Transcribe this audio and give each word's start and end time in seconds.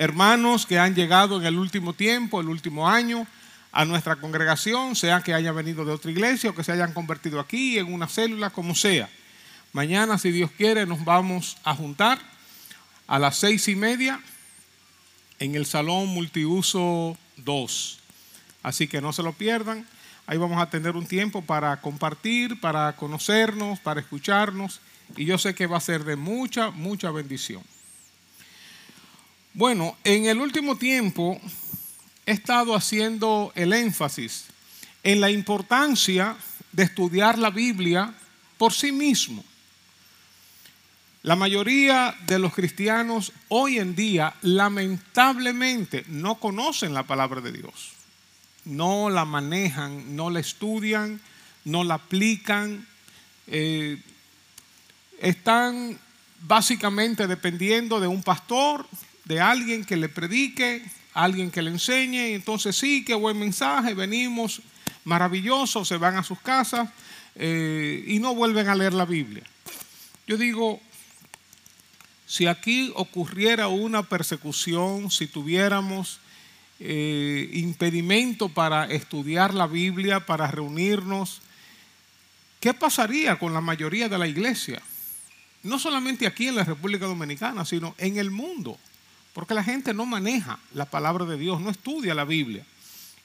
hermanos 0.00 0.64
que 0.64 0.78
han 0.78 0.94
llegado 0.94 1.38
en 1.38 1.44
el 1.44 1.58
último 1.58 1.92
tiempo, 1.92 2.40
el 2.40 2.48
último 2.48 2.88
año, 2.88 3.26
a 3.70 3.84
nuestra 3.84 4.16
congregación, 4.16 4.96
sea 4.96 5.20
que 5.20 5.34
hayan 5.34 5.54
venido 5.54 5.84
de 5.84 5.92
otra 5.92 6.10
iglesia 6.10 6.48
o 6.48 6.54
que 6.54 6.64
se 6.64 6.72
hayan 6.72 6.94
convertido 6.94 7.38
aquí 7.38 7.78
en 7.78 7.92
una 7.92 8.08
célula, 8.08 8.48
como 8.48 8.74
sea. 8.74 9.10
Mañana, 9.74 10.16
si 10.16 10.30
Dios 10.30 10.50
quiere, 10.52 10.86
nos 10.86 11.04
vamos 11.04 11.58
a 11.64 11.74
juntar 11.74 12.18
a 13.06 13.18
las 13.18 13.36
seis 13.36 13.68
y 13.68 13.76
media 13.76 14.18
en 15.38 15.54
el 15.54 15.66
Salón 15.66 16.08
Multiuso 16.08 17.18
2. 17.36 18.00
Así 18.62 18.88
que 18.88 19.02
no 19.02 19.12
se 19.12 19.22
lo 19.22 19.34
pierdan. 19.34 19.86
Ahí 20.26 20.38
vamos 20.38 20.62
a 20.62 20.70
tener 20.70 20.96
un 20.96 21.06
tiempo 21.06 21.42
para 21.42 21.78
compartir, 21.82 22.58
para 22.58 22.96
conocernos, 22.96 23.78
para 23.80 24.00
escucharnos. 24.00 24.80
Y 25.14 25.26
yo 25.26 25.36
sé 25.36 25.54
que 25.54 25.66
va 25.66 25.76
a 25.76 25.80
ser 25.80 26.04
de 26.04 26.16
mucha, 26.16 26.70
mucha 26.70 27.10
bendición. 27.10 27.62
Bueno, 29.60 29.94
en 30.04 30.24
el 30.24 30.38
último 30.38 30.76
tiempo 30.76 31.38
he 32.24 32.32
estado 32.32 32.74
haciendo 32.74 33.52
el 33.54 33.74
énfasis 33.74 34.46
en 35.02 35.20
la 35.20 35.30
importancia 35.30 36.34
de 36.72 36.84
estudiar 36.84 37.38
la 37.38 37.50
Biblia 37.50 38.14
por 38.56 38.72
sí 38.72 38.90
mismo. 38.90 39.44
La 41.24 41.36
mayoría 41.36 42.16
de 42.26 42.38
los 42.38 42.54
cristianos 42.54 43.34
hoy 43.50 43.78
en 43.78 43.94
día 43.94 44.32
lamentablemente 44.40 46.06
no 46.08 46.36
conocen 46.36 46.94
la 46.94 47.02
palabra 47.02 47.42
de 47.42 47.52
Dios, 47.52 47.92
no 48.64 49.10
la 49.10 49.26
manejan, 49.26 50.16
no 50.16 50.30
la 50.30 50.40
estudian, 50.40 51.20
no 51.66 51.84
la 51.84 51.96
aplican, 51.96 52.86
eh, 53.46 54.02
están 55.20 56.00
básicamente 56.40 57.26
dependiendo 57.26 58.00
de 58.00 58.06
un 58.06 58.22
pastor, 58.22 58.86
de 59.30 59.40
alguien 59.40 59.84
que 59.84 59.96
le 59.96 60.08
predique, 60.08 60.82
alguien 61.14 61.52
que 61.52 61.62
le 61.62 61.70
enseñe, 61.70 62.34
entonces 62.34 62.74
sí, 62.74 63.04
qué 63.04 63.14
buen 63.14 63.38
mensaje, 63.38 63.94
venimos, 63.94 64.60
maravilloso, 65.04 65.84
se 65.84 65.96
van 65.98 66.16
a 66.16 66.24
sus 66.24 66.40
casas 66.40 66.88
eh, 67.36 68.04
y 68.08 68.18
no 68.18 68.34
vuelven 68.34 68.68
a 68.68 68.74
leer 68.74 68.92
la 68.92 69.04
Biblia. 69.04 69.44
Yo 70.26 70.36
digo, 70.36 70.80
si 72.26 72.48
aquí 72.48 72.90
ocurriera 72.96 73.68
una 73.68 74.02
persecución, 74.02 75.12
si 75.12 75.28
tuviéramos 75.28 76.18
eh, 76.80 77.50
impedimento 77.52 78.48
para 78.48 78.86
estudiar 78.86 79.54
la 79.54 79.68
Biblia, 79.68 80.26
para 80.26 80.48
reunirnos, 80.48 81.40
¿qué 82.58 82.74
pasaría 82.74 83.38
con 83.38 83.54
la 83.54 83.60
mayoría 83.60 84.08
de 84.08 84.18
la 84.18 84.26
iglesia? 84.26 84.82
No 85.62 85.78
solamente 85.78 86.26
aquí 86.26 86.48
en 86.48 86.56
la 86.56 86.64
República 86.64 87.06
Dominicana, 87.06 87.64
sino 87.64 87.94
en 87.96 88.18
el 88.18 88.32
mundo. 88.32 88.76
Porque 89.32 89.54
la 89.54 89.64
gente 89.64 89.94
no 89.94 90.06
maneja 90.06 90.58
la 90.74 90.86
palabra 90.86 91.24
de 91.24 91.36
Dios, 91.36 91.60
no 91.60 91.70
estudia 91.70 92.14
la 92.14 92.24
Biblia. 92.24 92.64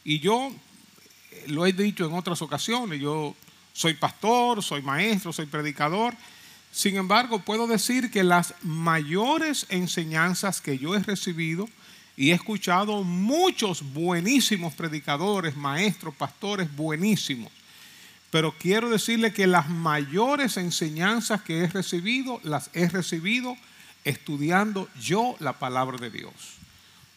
Y 0.03 0.19
yo 0.19 0.51
eh, 1.31 1.45
lo 1.47 1.65
he 1.65 1.73
dicho 1.73 2.05
en 2.05 2.13
otras 2.13 2.41
ocasiones, 2.41 2.99
yo 2.99 3.35
soy 3.73 3.95
pastor, 3.95 4.63
soy 4.63 4.81
maestro, 4.81 5.33
soy 5.33 5.47
predicador. 5.47 6.13
Sin 6.71 6.95
embargo, 6.97 7.39
puedo 7.39 7.67
decir 7.67 8.11
que 8.11 8.23
las 8.23 8.53
mayores 8.61 9.65
enseñanzas 9.69 10.61
que 10.61 10.77
yo 10.77 10.95
he 10.95 10.99
recibido 10.99 11.67
y 12.17 12.31
he 12.31 12.33
escuchado 12.33 13.03
muchos 13.03 13.81
buenísimos 13.93 14.73
predicadores, 14.73 15.55
maestros, 15.55 16.13
pastores 16.15 16.73
buenísimos. 16.75 17.51
Pero 18.29 18.53
quiero 18.57 18.89
decirle 18.89 19.33
que 19.33 19.47
las 19.47 19.69
mayores 19.69 20.57
enseñanzas 20.57 21.41
que 21.41 21.59
he 21.59 21.67
recibido 21.67 22.39
las 22.43 22.69
he 22.73 22.87
recibido 22.87 23.57
estudiando 24.05 24.87
yo 25.01 25.35
la 25.39 25.53
palabra 25.53 25.97
de 25.97 26.11
Dios, 26.11 26.31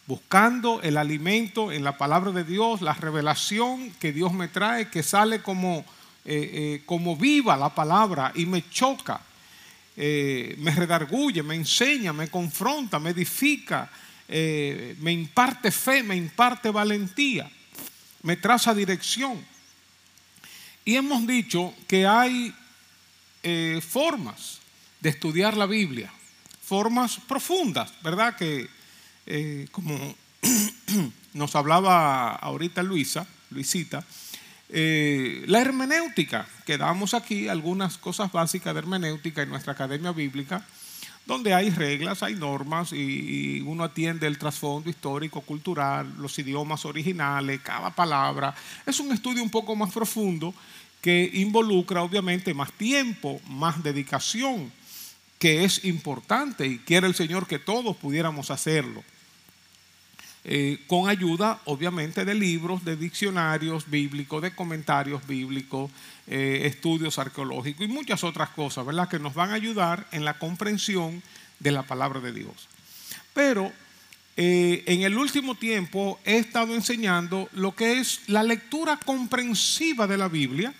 buscando 0.07 0.81
el 0.83 0.97
alimento 0.97 1.71
en 1.71 1.85
la 1.85 1.99
palabra 1.99 2.33
de 2.33 2.43
Dios, 2.43 2.81
la 2.81 2.95
revelación 2.95 3.93
que 4.01 4.11
Dios 4.11 4.33
me 4.33 4.49
trae, 4.49 4.89
que 4.89 5.03
sale 5.03 5.43
como, 5.43 5.85
eh, 6.25 6.51
eh, 6.53 6.83
como 6.87 7.15
viva 7.15 7.59
la 7.59 7.75
palabra 7.75 8.33
y 8.35 8.47
me 8.47 8.69
choca, 8.71 9.21
eh, 9.99 10.57
me 10.59 10.71
redarguye, 10.71 11.43
me 11.43 11.57
enseña, 11.57 12.15
me 12.15 12.29
confronta, 12.29 12.99
me 12.99 13.11
edifica, 13.11 13.91
me 14.29 15.13
imparte 15.13 15.71
fe, 15.71 16.03
me 16.03 16.15
imparte 16.15 16.71
valentía, 16.71 17.51
me 18.23 18.37
traza 18.37 18.75
dirección. 18.75 19.43
Y 20.85 20.97
hemos 20.97 21.27
dicho 21.27 21.75
que 21.87 22.07
hay 22.07 22.55
formas 23.81 24.61
de 25.01 25.09
estudiar 25.09 25.57
la 25.57 25.65
Biblia 25.65 26.13
formas 26.69 27.19
profundas, 27.27 27.91
¿verdad? 28.03 28.37
Que 28.37 28.69
eh, 29.25 29.67
como 29.73 29.97
nos 31.33 31.57
hablaba 31.57 32.35
ahorita 32.35 32.83
Luisa, 32.83 33.27
Luisita, 33.51 34.05
eh, 34.69 35.45
la 35.47 35.63
hermenéutica, 35.63 36.47
que 36.67 36.77
damos 36.77 37.15
aquí 37.15 37.49
algunas 37.49 37.97
cosas 37.97 38.31
básicas 38.31 38.75
de 38.75 38.81
hermenéutica 38.81 39.41
en 39.41 39.49
nuestra 39.49 39.73
academia 39.73 40.13
bíblica, 40.13 40.67
donde 41.25 41.55
hay 41.55 41.71
reglas, 41.71 42.23
hay 42.23 42.35
normas 42.35 42.93
y, 42.93 43.63
uno 43.63 43.85
atiende 43.85 44.27
el 44.27 44.37
trasfondo 44.37 44.91
histórico, 44.91 45.41
cultural, 45.41 46.13
los 46.19 46.39
idiomas 46.39 46.85
originales, 46.85 47.61
cada 47.63 47.89
palabra. 47.91 48.55
Es 48.85 49.01
un 49.01 49.11
estudio 49.13 49.43
un 49.43 49.51
poco 49.51 49.75
más 49.75 49.91
profundo 49.91 50.53
que 51.01 51.31
involucra 51.33 52.03
obviamente 52.03 52.53
más 52.53 52.73
tiempo, 52.73 53.41
más 53.47 53.83
dedicación 53.83 54.71
que 55.39 55.65
es 55.65 55.85
importante 55.85 56.67
y 56.67 56.79
quiere 56.79 57.07
el 57.07 57.15
Señor 57.15 57.47
que 57.47 57.59
todos 57.59 57.97
pudiéramos 57.97 58.51
hacerlo. 58.51 59.05
Eh, 60.45 60.83
con 60.87 61.11
ayuda, 61.11 61.61
obviamente, 61.67 62.25
de 62.25 62.35
libros, 62.35 62.85
de 62.85 62.97
diccionarios 62.97 63.89
bíblicos, 63.91 64.41
de 64.41 64.55
comentarios 64.55 65.27
bíblicos, 65.27 65.91
eh, 66.27 66.63
estudios 66.65 67.19
arqueológicos 67.19 67.85
y 67.85 67.89
muchas 67.89 68.25
otras 68.25 68.51
cosas, 68.51 68.87
¿verdad? 68.87 69.09
Que 69.09 69.19
nos 69.19 69.35
van 69.35 69.51
a 69.51 69.55
ayudar 69.55 70.07
en 70.11 70.25
la 70.25 70.39
comprensión 70.39 71.23
de 71.59 71.73
la 71.73 71.83
palabra 71.83 72.21
de 72.21 72.33
Dios. 72.33 72.69
Pero 73.35 73.73
eh, 74.37 74.85
en 74.87 75.03
el 75.03 75.19
último 75.19 75.55
tiempo 75.57 76.19
he 76.25 76.39
estado 76.39 76.75
enseñando 76.75 77.49
lo 77.53 77.75
que 77.75 77.99
es 77.99 78.21
la 78.29 78.43
lectura 78.43 78.97
comprensiva 78.97 80.07
de 80.07 80.17
la 80.17 80.29
Biblia 80.29 80.73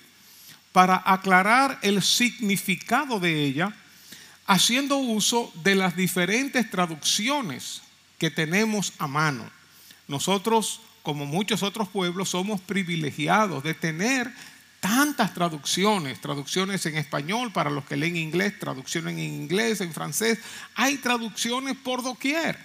para 0.73 1.03
aclarar 1.05 1.79
el 1.83 2.01
significado 2.03 3.21
de 3.21 3.45
ella 3.45 3.75
haciendo 4.49 4.97
uso 4.97 5.53
de 5.63 5.75
las 5.75 5.95
diferentes 5.95 6.69
traducciones 6.71 7.83
que 8.19 8.31
tenemos 8.31 8.95
a 8.99 9.07
mano. 9.07 9.49
Nosotros, 10.09 10.81
como 11.03 11.27
muchos 11.27 11.63
otros 11.63 11.89
pueblos, 11.89 12.31
somos 12.31 12.59
privilegiados 12.63 13.63
de 13.63 13.75
tener 13.75 14.33
tantas 14.81 15.35
traducciones, 15.35 16.21
traducciones 16.23 16.87
en 16.87 16.97
español 16.97 17.53
para 17.53 17.69
los 17.69 17.85
que 17.85 17.99
leen 17.99 18.17
inglés, 18.17 18.59
traducciones 18.59 19.13
en 19.13 19.19
inglés, 19.19 19.83
en 19.83 19.93
francés, 19.93 20.39
hay 20.75 20.97
traducciones 20.97 21.77
por 21.77 22.03
doquier. 22.03 22.59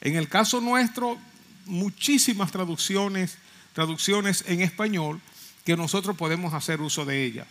En 0.00 0.14
el 0.14 0.28
caso 0.28 0.60
nuestro, 0.60 1.18
muchísimas 1.66 2.52
traducciones, 2.52 3.38
traducciones 3.72 4.44
en 4.46 4.60
español 4.60 5.20
que 5.64 5.76
nosotros 5.76 6.16
podemos 6.16 6.54
hacer 6.54 6.80
uso 6.80 7.04
de 7.04 7.24
ellas. 7.24 7.48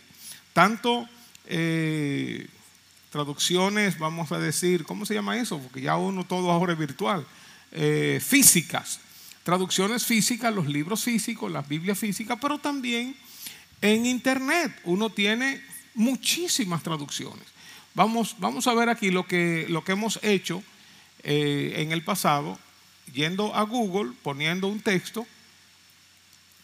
Tanto 0.54 1.06
eh, 1.44 2.48
traducciones, 3.10 3.98
vamos 3.98 4.32
a 4.32 4.38
decir, 4.38 4.84
¿cómo 4.84 5.06
se 5.06 5.14
llama 5.14 5.36
eso? 5.36 5.58
Porque 5.58 5.80
ya 5.80 5.96
uno 5.96 6.24
todo 6.24 6.50
ahora 6.50 6.72
es 6.72 6.78
virtual. 6.78 7.26
Eh, 7.72 8.20
físicas, 8.24 9.00
traducciones 9.42 10.04
físicas, 10.04 10.54
los 10.54 10.66
libros 10.66 11.04
físicos, 11.04 11.50
las 11.50 11.68
Biblias 11.68 11.98
físicas, 11.98 12.38
pero 12.40 12.58
también 12.58 13.16
en 13.80 14.06
Internet 14.06 14.72
uno 14.84 15.10
tiene 15.10 15.62
muchísimas 15.94 16.82
traducciones. 16.82 17.44
Vamos, 17.94 18.36
vamos 18.38 18.66
a 18.66 18.74
ver 18.74 18.88
aquí 18.88 19.10
lo 19.10 19.26
que, 19.26 19.66
lo 19.68 19.84
que 19.84 19.92
hemos 19.92 20.18
hecho 20.22 20.62
eh, 21.22 21.74
en 21.76 21.92
el 21.92 22.04
pasado, 22.04 22.58
yendo 23.12 23.54
a 23.54 23.62
Google, 23.62 24.12
poniendo 24.22 24.68
un 24.68 24.80
texto, 24.80 25.26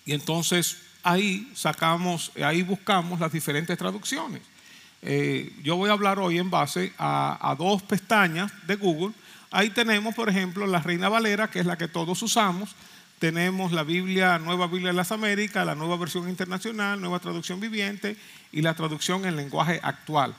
y 0.06 0.12
entonces 0.12 0.78
ahí 1.02 1.50
sacamos, 1.54 2.32
ahí 2.42 2.62
buscamos 2.62 3.20
las 3.20 3.32
diferentes 3.32 3.76
traducciones. 3.76 4.42
Eh, 5.06 5.52
yo 5.62 5.76
voy 5.76 5.90
a 5.90 5.92
hablar 5.92 6.18
hoy 6.18 6.38
en 6.38 6.48
base 6.48 6.94
a, 6.98 7.54
dos 7.58 7.82
pestañas 7.82 8.50
de 8.66 8.76
Google. 8.76 9.14
Ahí 9.50 9.68
tenemos, 9.68 10.14
por 10.14 10.30
ejemplo, 10.30 10.66
la 10.66 10.80
Reina 10.80 11.10
Valera, 11.10 11.50
que 11.50 11.60
es 11.60 11.66
la 11.66 11.76
que 11.76 11.88
todos 11.88 12.22
usamos. 12.22 12.74
Tenemos 13.18 13.70
la 13.72 13.82
Biblia, 13.82 14.38
Nueva 14.38 14.66
Biblia 14.66 14.88
de 14.88 14.94
las 14.94 15.12
Américas, 15.12 15.64
la 15.64 15.74
nueva 15.74 15.98
versión 15.98 16.28
internacional, 16.28 17.00
nueva 17.00 17.18
traducción 17.18 17.60
viviente 17.60 18.16
y 18.50 18.62
la 18.62 18.74
traducción 18.74 19.26
en 19.26 19.36
lenguaje 19.36 19.78
actual. 19.82 20.34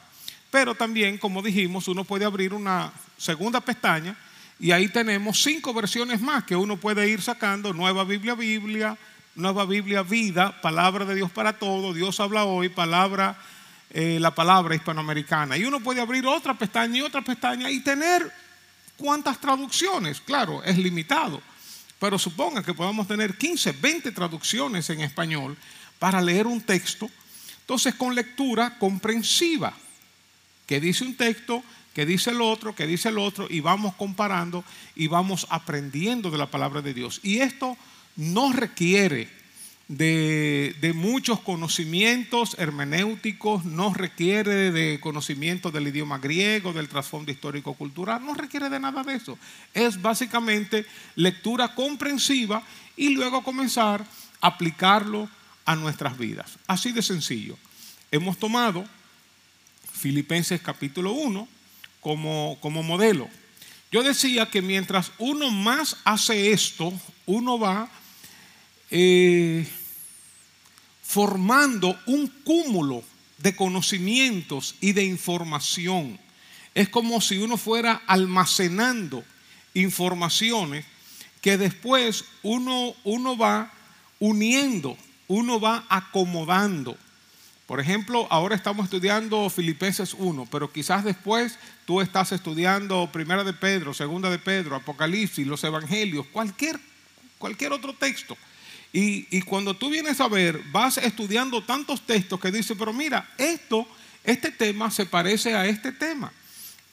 Pero 0.49 0.73
también, 0.73 1.19
como 1.19 1.43
dijimos, 1.43 1.87
uno 1.87 2.03
puede 2.03 2.25
abrir 2.25 2.53
una 2.53 2.91
segunda 3.17 3.61
pestaña 3.61 4.15
y 4.59 4.71
ahí 4.71 4.87
tenemos 4.87 5.43
cinco 5.43 5.73
versiones 5.73 6.21
más 6.21 6.43
que 6.43 6.55
uno 6.55 6.77
puede 6.77 7.07
ir 7.07 7.21
sacando. 7.21 7.71
Nueva 7.71 8.03
Biblia, 8.03 8.33
Biblia, 8.33 8.97
Nueva 9.35 9.65
Biblia, 9.65 10.01
Vida, 10.01 10.59
Palabra 10.61 11.05
de 11.05 11.15
Dios 11.15 11.29
para 11.29 11.53
todo, 11.53 11.93
Dios 11.93 12.19
habla 12.19 12.45
hoy, 12.45 12.69
Palabra 12.69 13.37
eh, 13.91 14.17
la 14.19 14.33
palabra 14.33 14.75
hispanoamericana. 14.75 15.57
Y 15.57 15.65
uno 15.65 15.79
puede 15.79 16.01
abrir 16.01 16.25
otra 16.25 16.53
pestaña 16.53 16.97
y 16.97 17.01
otra 17.01 17.21
pestaña 17.21 17.69
y 17.69 17.81
tener 17.81 18.31
¿Cuántas 18.97 19.39
traducciones? 19.39 20.21
Claro, 20.21 20.63
es 20.63 20.77
limitado. 20.77 21.41
Pero 21.99 22.17
suponga 22.19 22.63
que 22.63 22.73
podamos 22.73 23.07
tener 23.07 23.37
15, 23.37 23.73
20 23.73 24.11
traducciones 24.11 24.89
en 24.89 25.01
español 25.01 25.57
para 25.99 26.21
leer 26.21 26.47
un 26.47 26.61
texto. 26.61 27.09
Entonces, 27.61 27.95
con 27.95 28.15
lectura 28.15 28.77
comprensiva, 28.77 29.73
que 30.65 30.79
dice 30.79 31.03
un 31.03 31.15
texto, 31.15 31.63
que 31.93 32.05
dice 32.05 32.31
el 32.31 32.41
otro, 32.41 32.75
que 32.75 32.87
dice 32.87 33.09
el 33.09 33.17
otro, 33.17 33.47
y 33.49 33.59
vamos 33.59 33.95
comparando 33.95 34.63
y 34.95 35.07
vamos 35.07 35.47
aprendiendo 35.49 36.29
de 36.29 36.37
la 36.37 36.51
palabra 36.51 36.81
de 36.81 36.93
Dios. 36.93 37.19
Y 37.23 37.39
esto 37.39 37.77
no 38.15 38.53
requiere 38.53 39.29
de, 39.87 40.91
muchos 40.95 41.39
conocimientos 41.41 42.55
hermenéuticos, 42.57 43.65
no 43.65 43.93
requiere 43.93 44.71
de 44.71 44.99
conocimiento 44.99 45.71
del 45.71 45.87
idioma 45.87 46.17
griego, 46.17 46.73
del 46.73 46.89
trasfondo 46.89 47.31
histórico-cultural, 47.31 48.25
no 48.25 48.33
requiere 48.33 48.69
de 48.69 48.79
nada 48.79 49.03
de 49.03 49.15
eso. 49.15 49.37
Es 49.73 50.01
básicamente 50.01 50.85
lectura 51.15 51.75
comprensiva 51.75 52.63
y 52.97 53.09
luego 53.09 53.43
comenzar 53.43 54.05
a 54.41 54.47
aplicarlo 54.47 55.29
a 55.65 55.75
nuestras 55.75 56.17
vidas. 56.17 56.57
Así 56.67 56.91
de 56.91 57.01
sencillo. 57.01 57.57
Hemos 58.11 58.37
tomado 58.37 58.85
Filipenses 59.91 60.61
capítulo 60.61 61.11
1 61.11 61.47
como, 62.01 62.57
como 62.61 62.83
modelo. 62.83 63.27
Yo 63.91 64.03
decía 64.03 64.47
que 64.47 64.61
mientras 64.61 65.11
uno 65.19 65.51
más 65.51 65.97
hace 66.03 66.51
esto, 66.51 66.93
uno 67.25 67.57
va 67.57 67.89
eh, 68.91 69.67
formando 71.01 71.97
un 72.05 72.27
cúmulo 72.43 73.03
de 73.37 73.55
conocimientos 73.55 74.75
y 74.81 74.93
de 74.93 75.03
información. 75.03 76.19
Es 76.73 76.89
como 76.89 77.21
si 77.21 77.37
uno 77.37 77.57
fuera 77.57 78.01
almacenando 78.07 79.23
informaciones 79.73 80.85
que 81.41 81.57
después 81.57 82.25
uno, 82.43 82.95
uno 83.03 83.37
va 83.37 83.71
uniendo, 84.19 84.97
uno 85.27 85.59
va 85.59 85.85
acomodando. 85.89 86.97
Por 87.67 87.79
ejemplo, 87.79 88.27
ahora 88.29 88.55
estamos 88.55 88.85
estudiando 88.85 89.49
Filipenses 89.49 90.13
1, 90.13 90.47
pero 90.51 90.71
quizás 90.71 91.03
después 91.03 91.57
tú 91.85 92.01
estás 92.01 92.31
estudiando 92.31 93.09
Primera 93.11 93.43
de 93.43 93.53
Pedro, 93.53 93.93
Segunda 93.93 94.29
de 94.29 94.37
Pedro, 94.37 94.75
Apocalipsis, 94.75 95.47
los 95.47 95.63
Evangelios, 95.63 96.27
cualquier, 96.27 96.79
cualquier 97.39 97.73
otro 97.73 97.93
texto. 97.93 98.37
Y, 98.97 99.41
cuando 99.41 99.73
tú 99.73 99.89
vienes 99.89 100.21
a 100.21 100.29
ver, 100.29 100.61
vas 100.71 100.97
estudiando 100.97 101.61
tantos 101.61 101.99
textos 102.05 102.39
que 102.39 102.49
dice, 102.49 102.77
pero 102.77 102.93
mira, 102.93 103.29
esto, 103.37 103.85
este 104.23 104.51
tema 104.51 104.89
se 104.89 105.05
parece 105.05 105.53
a 105.53 105.65
este 105.65 105.91
tema. 105.91 106.31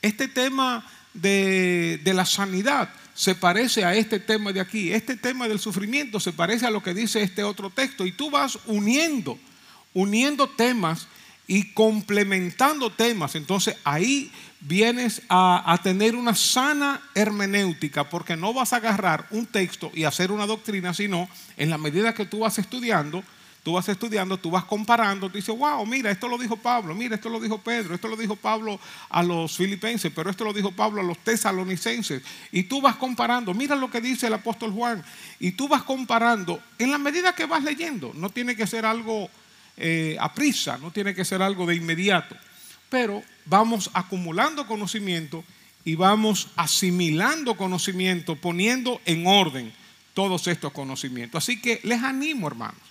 Este 0.00 0.26
tema 0.26 0.84
de, 1.14 2.00
de, 2.02 2.12
la 2.12 2.26
sanidad 2.26 2.92
se 3.14 3.36
parece 3.36 3.84
a 3.84 3.94
este 3.94 4.18
tema 4.18 4.52
de 4.52 4.58
aquí. 4.58 4.92
Este 4.92 5.16
tema 5.16 5.46
del 5.46 5.60
sufrimiento 5.60 6.18
se 6.18 6.32
parece 6.32 6.66
a 6.66 6.72
lo 6.72 6.82
que 6.82 6.92
dice 6.92 7.22
este 7.22 7.44
otro 7.44 7.70
texto. 7.70 8.04
Y 8.04 8.10
tú 8.10 8.32
vas 8.32 8.58
uniendo, 8.66 9.38
uniendo 9.94 10.48
temas 10.48 11.06
y 11.46 11.72
complementando 11.72 12.90
temas. 12.90 13.36
Entonces 13.36 13.76
ahí 13.84 14.32
vienes 14.62 15.22
a, 15.28 15.78
tener 15.82 16.14
una 16.14 16.34
sana 16.34 17.00
hermenéutica, 17.14 18.08
porque 18.08 18.36
no 18.36 18.54
vas 18.54 18.72
a 18.72 18.76
agarrar 18.76 19.26
un 19.30 19.46
texto 19.46 19.90
y 19.94 20.04
hacer 20.04 20.30
una 20.30 20.46
doctrina, 20.46 20.94
sino 20.94 21.28
en 21.56 21.68
la 21.68 21.78
medida 21.78 22.14
que 22.14 22.26
tú 22.26 22.40
vas 22.40 22.58
estudiando, 22.58 23.24
tú 23.64 23.72
vas 23.72 23.88
estudiando, 23.88 24.38
tú 24.38 24.50
vas 24.52 24.64
comparando, 24.64 25.28
tú 25.28 25.36
dices, 25.36 25.56
wow, 25.56 25.84
mira, 25.84 26.12
esto 26.12 26.28
lo 26.28 26.38
dijo 26.38 26.56
Pablo, 26.56 26.94
mira, 26.94 27.16
esto 27.16 27.28
lo 27.28 27.40
dijo 27.40 27.58
Pedro, 27.58 27.94
esto 27.94 28.06
lo 28.06 28.16
dijo 28.16 28.36
Pablo 28.36 28.78
a 29.10 29.22
los 29.22 29.56
filipenses, 29.56 30.12
pero 30.14 30.30
esto 30.30 30.44
lo 30.44 30.52
dijo 30.52 30.70
Pablo 30.70 31.00
a 31.00 31.04
los 31.04 31.18
tesalonicenses. 31.18 32.22
Y 32.52 32.64
tú 32.64 32.80
vas 32.80 32.96
comparando, 32.96 33.54
mira 33.54 33.74
lo 33.74 33.90
que 33.90 34.00
dice 34.00 34.28
el 34.28 34.34
apóstol 34.34 34.70
Juan, 34.70 35.02
y 35.40 35.52
tú 35.52 35.66
vas 35.66 35.82
comparando 35.82 36.62
en 36.78 36.92
la 36.92 36.98
medida 36.98 37.34
que 37.34 37.46
vas 37.46 37.64
leyendo, 37.64 38.12
no 38.14 38.30
tiene 38.30 38.54
que 38.54 38.68
ser 38.68 38.86
algo 38.86 39.28
eh, 39.76 40.16
a 40.20 40.32
prisa, 40.32 40.78
no 40.78 40.92
tiene 40.92 41.14
que 41.14 41.24
ser 41.24 41.42
algo 41.42 41.66
de 41.66 41.74
inmediato 41.74 42.36
pero 42.92 43.24
vamos 43.46 43.88
acumulando 43.94 44.66
conocimiento 44.66 45.42
y 45.82 45.94
vamos 45.94 46.48
asimilando 46.56 47.56
conocimiento, 47.56 48.36
poniendo 48.36 49.00
en 49.06 49.26
orden 49.26 49.72
todos 50.12 50.46
estos 50.46 50.72
conocimientos. 50.72 51.42
Así 51.42 51.58
que 51.58 51.80
les 51.84 52.02
animo, 52.02 52.48
hermanos. 52.48 52.82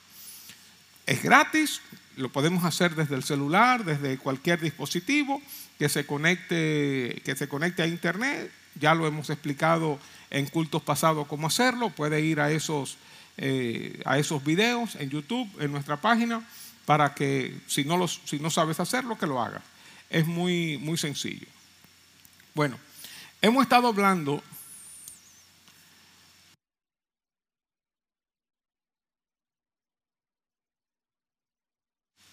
Es 1.05 1.21
gratis, 1.21 1.81
lo 2.17 2.29
podemos 2.29 2.63
hacer 2.63 2.95
desde 2.95 3.13
el 3.13 3.23
celular, 3.23 3.85
desde 3.85 4.17
cualquier 4.17 4.59
dispositivo 4.59 5.39
que 5.77 5.87
se 5.87 6.07
conecte, 6.07 7.21
que 7.23 7.35
se 7.37 7.47
conecte 7.47 7.83
a 7.83 7.87
internet. 7.87 8.51
Ya 8.79 8.95
lo 8.95 9.05
hemos 9.05 9.29
explicado 9.29 9.99
en 10.31 10.47
cultos 10.47 10.81
pasados 10.81 11.27
cómo 11.27 11.45
hacerlo. 11.45 11.91
Puede 11.91 12.21
ir 12.21 12.39
a 12.39 12.49
esos, 12.49 12.97
eh, 13.37 14.01
a 14.05 14.17
esos 14.17 14.43
videos 14.43 14.95
en 14.95 15.11
YouTube, 15.11 15.47
en 15.59 15.71
nuestra 15.71 15.97
página, 15.97 16.43
para 16.87 17.13
que 17.13 17.55
si 17.67 17.83
no, 17.83 17.97
los, 17.97 18.19
si 18.25 18.39
no 18.39 18.49
sabes 18.49 18.79
hacerlo, 18.79 19.15
que 19.15 19.27
lo 19.27 19.39
hagas 19.39 19.61
es 20.11 20.27
muy, 20.27 20.77
muy 20.77 20.97
sencillo. 20.97 21.47
Bueno, 22.53 22.77
hemos 23.41 23.63
estado 23.63 23.87
hablando 23.87 24.43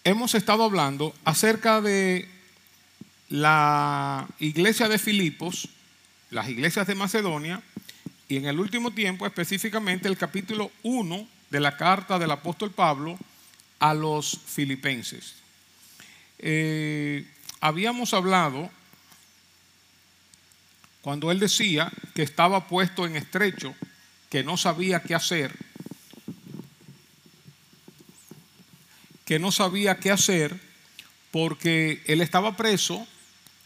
hemos 0.03 0.33
estado 0.33 0.63
hablando 0.63 1.13
acerca 1.23 1.81
de 1.81 2.27
la 3.29 4.27
iglesia 4.39 4.87
de 4.87 4.97
Filipos, 4.97 5.69
las 6.31 6.49
iglesias 6.49 6.87
de 6.87 6.95
Macedonia, 6.95 7.61
y 8.27 8.37
en 8.37 8.45
el 8.45 8.59
último 8.59 8.91
tiempo 8.91 9.25
específicamente 9.25 10.07
el 10.07 10.17
capítulo 10.17 10.71
1 10.83 11.27
de 11.49 11.59
la 11.59 11.77
carta 11.77 12.19
del 12.19 12.31
apóstol 12.31 12.71
Pablo 12.71 13.17
a 13.79 13.93
los 13.93 14.39
filipenses. 14.45 15.35
Eh, 16.39 17.25
habíamos 17.61 18.13
hablado 18.13 18.69
cuando 21.01 21.31
él 21.31 21.39
decía 21.39 21.91
que 22.13 22.23
estaba 22.23 22.67
puesto 22.67 23.05
en 23.05 23.15
estrecho, 23.15 23.73
que 24.29 24.43
no 24.43 24.57
sabía 24.57 25.01
qué 25.01 25.15
hacer, 25.15 25.55
que 29.25 29.39
no 29.39 29.51
sabía 29.51 29.99
qué 29.99 30.11
hacer 30.11 30.59
porque 31.31 32.01
él 32.05 32.21
estaba 32.21 32.57
preso. 32.57 33.07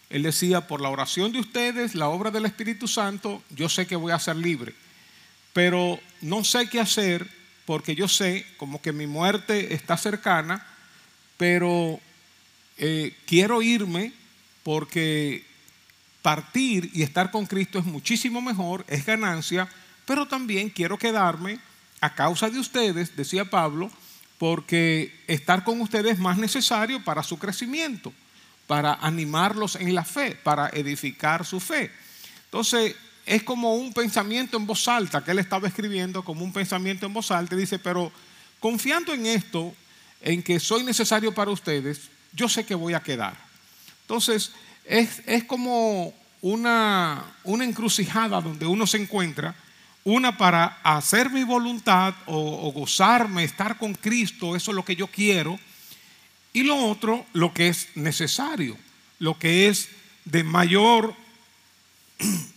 Él 0.10 0.24
decía, 0.24 0.68
por 0.68 0.80
la 0.80 0.90
oración 0.90 1.32
de 1.32 1.40
ustedes, 1.40 1.96
la 1.96 2.08
obra 2.08 2.30
del 2.30 2.46
Espíritu 2.46 2.88
Santo, 2.88 3.42
yo 3.50 3.68
sé 3.68 3.88
que 3.88 3.96
voy 3.96 4.12
a 4.12 4.20
ser 4.20 4.36
libre, 4.36 4.76
pero 5.54 6.00
no 6.22 6.44
sé 6.44 6.70
qué 6.70 6.80
hacer 6.80 7.28
porque 7.66 7.96
yo 7.96 8.08
sé 8.08 8.46
como 8.58 8.82
que 8.82 8.92
mi 8.92 9.08
muerte 9.08 9.74
está 9.74 9.98
cercana, 9.98 10.68
pero 11.38 12.00
eh, 12.78 13.16
quiero 13.26 13.62
irme 13.62 14.14
porque 14.64 15.46
partir 16.22 16.90
y 16.94 17.04
estar 17.04 17.32
con 17.32 17.46
Cristo 17.46 17.80
es 17.80 17.86
muchísimo 17.86 18.42
mejor, 18.42 18.86
es 18.88 19.06
ganancia, 19.06 19.68
pero 20.06 20.28
también 20.28 20.70
quiero 20.70 20.98
quedarme 20.98 21.60
a 22.02 22.16
causa 22.16 22.50
de 22.50 22.60
ustedes, 22.60 23.16
decía 23.16 23.46
Pablo, 23.46 23.92
porque 24.38 25.14
estar 25.28 25.64
con 25.64 25.80
ustedes 25.82 26.14
es 26.14 26.20
más 26.20 26.38
necesario 26.38 27.04
para 27.04 27.24
su 27.24 27.38
crecimiento, 27.38 28.12
para 28.68 28.96
animarlos 28.96 29.76
en 29.76 29.94
la 29.94 30.04
fe, 30.04 30.38
para 30.44 30.70
edificar 30.70 31.46
su 31.46 31.60
fe. 31.60 31.92
Entonces, 32.46 32.96
es 33.26 33.44
como 33.44 33.76
un 33.76 33.94
pensamiento 33.94 34.58
en 34.58 34.66
voz 34.66 34.88
alta 34.88 35.24
que 35.24 35.32
él 35.32 35.40
estaba 35.40 35.68
escribiendo, 35.68 36.24
como 36.24 36.44
un 36.44 36.52
pensamiento 36.52 37.06
en 37.06 37.14
voz 37.14 37.32
alta, 37.32 37.56
y 37.56 37.60
dice, 37.60 37.80
pero 37.80 38.12
confiando 38.60 39.14
en 39.14 39.26
esto, 39.26 39.74
en 40.22 40.44
que 40.44 40.60
soy 40.60 40.84
necesario 40.84 41.34
para 41.34 41.52
ustedes, 41.52 42.02
yo 42.34 42.50
sé 42.50 42.66
que 42.66 42.76
voy 42.76 42.94
a 42.94 43.04
quedar. 43.04 43.38
Entonces, 44.02 44.52
es, 44.86 45.44
como 45.46 46.14
una, 46.42 47.24
una, 47.44 47.64
encrucijada 47.64 48.42
donde 48.42 48.66
uno 48.66 48.86
se 48.86 48.98
encuentra, 48.98 49.56
una 50.04 50.38
para 50.38 50.80
hacer 50.84 51.30
mi 51.30 51.44
voluntad 51.44 52.14
o, 52.26 52.68
o 52.68 52.72
gozarme, 52.74 53.44
estar 53.44 53.78
con 53.78 53.94
Cristo, 53.94 54.56
eso 54.56 54.72
es 54.72 54.76
lo 54.76 54.84
que 54.84 54.96
yo 54.96 55.08
quiero, 55.08 55.58
y 56.52 56.64
lo 56.64 56.76
otro, 56.78 57.26
lo 57.34 57.54
que 57.54 57.70
es 57.70 57.88
necesario, 57.96 58.78
lo 59.20 59.40
que 59.40 59.70
es 59.70 59.90
de 60.26 60.44
mayor 60.44 61.16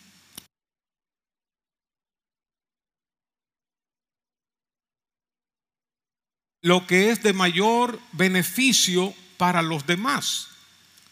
lo 6.62 6.86
que 6.86 7.10
es 7.10 7.22
de 7.22 7.32
mayor 7.32 8.00
beneficio 8.12 9.14
para 9.36 9.62
los 9.62 9.86
demás. 9.86 10.48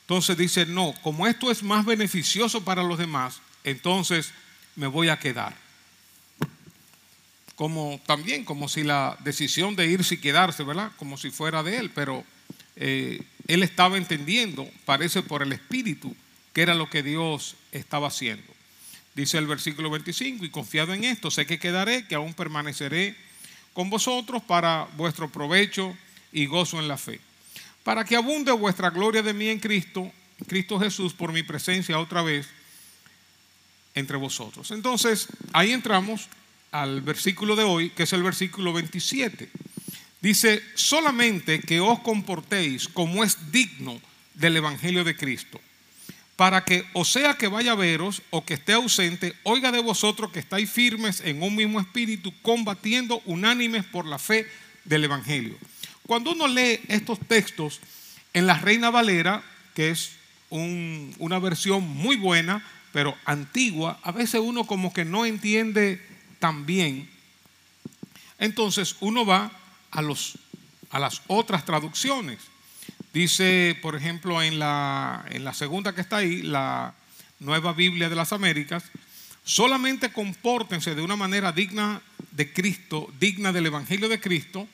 Entonces 0.02 0.36
dice, 0.36 0.66
no, 0.66 0.94
como 1.02 1.26
esto 1.26 1.50
es 1.50 1.62
más 1.62 1.84
beneficioso 1.84 2.64
para 2.64 2.82
los 2.82 2.98
demás, 2.98 3.40
entonces 3.64 4.32
me 4.76 4.86
voy 4.86 5.08
a 5.08 5.18
quedar. 5.18 5.56
Como 7.54 8.00
también, 8.04 8.44
como 8.44 8.68
si 8.68 8.82
la 8.82 9.16
decisión 9.20 9.76
de 9.76 9.86
irse 9.86 10.16
y 10.16 10.18
quedarse, 10.18 10.64
¿verdad? 10.64 10.92
Como 10.98 11.16
si 11.16 11.30
fuera 11.30 11.62
de 11.62 11.78
él, 11.78 11.90
pero 11.94 12.24
eh, 12.76 13.22
él 13.46 13.62
estaba 13.62 13.96
entendiendo, 13.96 14.68
parece 14.84 15.22
por 15.22 15.42
el 15.42 15.52
Espíritu, 15.52 16.14
que 16.52 16.62
era 16.62 16.74
lo 16.74 16.90
que 16.90 17.02
Dios 17.02 17.56
estaba 17.72 18.08
haciendo. 18.08 18.52
Dice 19.14 19.38
el 19.38 19.46
versículo 19.46 19.90
25, 19.90 20.44
y 20.44 20.50
confiado 20.50 20.92
en 20.92 21.04
esto, 21.04 21.30
sé 21.30 21.46
que 21.46 21.58
quedaré, 21.58 22.06
que 22.06 22.16
aún 22.16 22.34
permaneceré 22.34 23.16
con 23.72 23.88
vosotros 23.88 24.42
para 24.42 24.88
vuestro 24.96 25.30
provecho 25.30 25.96
y 26.32 26.46
gozo 26.46 26.80
en 26.80 26.88
la 26.88 26.98
fe. 26.98 27.20
Para 27.84 28.04
que 28.04 28.16
abunde 28.16 28.50
vuestra 28.50 28.90
gloria 28.90 29.22
de 29.22 29.34
mí 29.34 29.48
en 29.48 29.60
Cristo, 29.60 30.10
Cristo 30.48 30.80
Jesús, 30.80 31.12
por 31.12 31.32
mi 31.32 31.42
presencia 31.42 31.98
otra 31.98 32.22
vez 32.22 32.48
entre 33.94 34.16
vosotros. 34.16 34.70
Entonces, 34.70 35.28
ahí 35.52 35.72
entramos 35.72 36.28
al 36.72 37.02
versículo 37.02 37.54
de 37.54 37.62
hoy, 37.62 37.90
que 37.90 38.02
es 38.02 38.12
el 38.12 38.22
versículo 38.22 38.72
27. 38.72 39.48
Dice, 40.20 40.62
solamente 40.74 41.60
que 41.60 41.80
os 41.80 42.00
comportéis 42.00 42.88
como 42.88 43.22
es 43.22 43.52
digno 43.52 44.00
del 44.34 44.56
Evangelio 44.56 45.04
de 45.04 45.16
Cristo, 45.16 45.60
para 46.34 46.64
que, 46.64 46.84
o 46.94 47.04
sea 47.04 47.34
que 47.34 47.46
vaya 47.46 47.72
a 47.72 47.76
veros 47.76 48.22
o 48.30 48.44
que 48.44 48.54
esté 48.54 48.72
ausente, 48.72 49.36
oiga 49.44 49.70
de 49.70 49.80
vosotros 49.80 50.32
que 50.32 50.40
estáis 50.40 50.68
firmes 50.70 51.20
en 51.20 51.42
un 51.42 51.54
mismo 51.54 51.78
espíritu, 51.78 52.32
combatiendo 52.42 53.22
unánimes 53.26 53.84
por 53.84 54.06
la 54.06 54.18
fe 54.18 54.48
del 54.84 55.04
Evangelio. 55.04 55.56
Cuando 56.06 56.32
uno 56.32 56.46
lee 56.46 56.80
estos 56.88 57.18
textos 57.20 57.80
en 58.32 58.46
la 58.46 58.58
Reina 58.58 58.90
Valera, 58.90 59.42
que 59.74 59.90
es 59.90 60.12
una 60.50 61.38
versión 61.38 61.88
muy 61.88 62.16
buena, 62.16 62.64
pero 62.92 63.16
antigua, 63.24 63.98
a 64.02 64.12
veces 64.12 64.40
uno 64.40 64.66
como 64.66 64.92
que 64.92 65.04
no 65.04 65.26
entiende 65.26 66.00
tan 66.38 66.66
bien. 66.66 67.10
Entonces 68.38 68.96
uno 69.00 69.24
va 69.24 69.50
a, 69.90 70.02
los, 70.02 70.38
a 70.90 70.98
las 70.98 71.22
otras 71.26 71.64
traducciones. 71.64 72.38
Dice, 73.12 73.78
por 73.80 73.96
ejemplo, 73.96 74.42
en 74.42 74.58
la, 74.58 75.24
en 75.30 75.44
la 75.44 75.54
segunda 75.54 75.94
que 75.94 76.00
está 76.02 76.18
ahí, 76.18 76.42
la 76.42 76.94
Nueva 77.40 77.72
Biblia 77.72 78.08
de 78.08 78.16
las 78.16 78.32
Américas, 78.32 78.84
solamente 79.44 80.12
compórtense 80.12 80.94
de 80.94 81.02
una 81.02 81.16
manera 81.16 81.52
digna 81.52 82.02
de 82.32 82.52
Cristo, 82.52 83.12
digna 83.18 83.52
del 83.52 83.66
Evangelio 83.66 84.08
de 84.08 84.20
Cristo. 84.20 84.68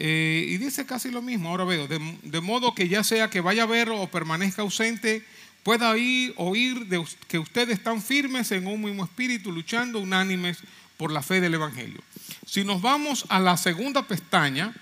Eh, 0.00 0.46
y 0.50 0.58
dice 0.58 0.86
casi 0.86 1.10
lo 1.10 1.20
mismo, 1.22 1.48
ahora 1.48 1.64
veo, 1.64 1.88
de, 1.88 2.40
modo 2.40 2.72
que 2.72 2.88
ya 2.88 3.02
sea 3.02 3.30
que 3.30 3.40
vaya 3.40 3.64
a 3.64 3.66
ver 3.66 3.90
o 3.90 4.06
permanezca 4.06 4.62
ausente, 4.62 5.24
pueda 5.64 5.90
oír, 5.90 6.32
oír 6.36 6.86
de, 6.86 7.04
que 7.26 7.40
ustedes 7.40 7.78
están 7.78 8.00
firmes 8.00 8.52
en 8.52 8.68
un 8.68 8.80
mismo 8.80 9.02
espíritu, 9.02 9.50
luchando 9.50 9.98
unánimes 9.98 10.58
por 10.96 11.10
la 11.10 11.20
fe 11.20 11.40
del 11.40 11.54
Evangelio. 11.54 12.00
Si 12.46 12.62
nos 12.62 12.80
vamos 12.80 13.26
a 13.28 13.40
la 13.40 13.56
segunda 13.56 14.06
pestaña, 14.06 14.72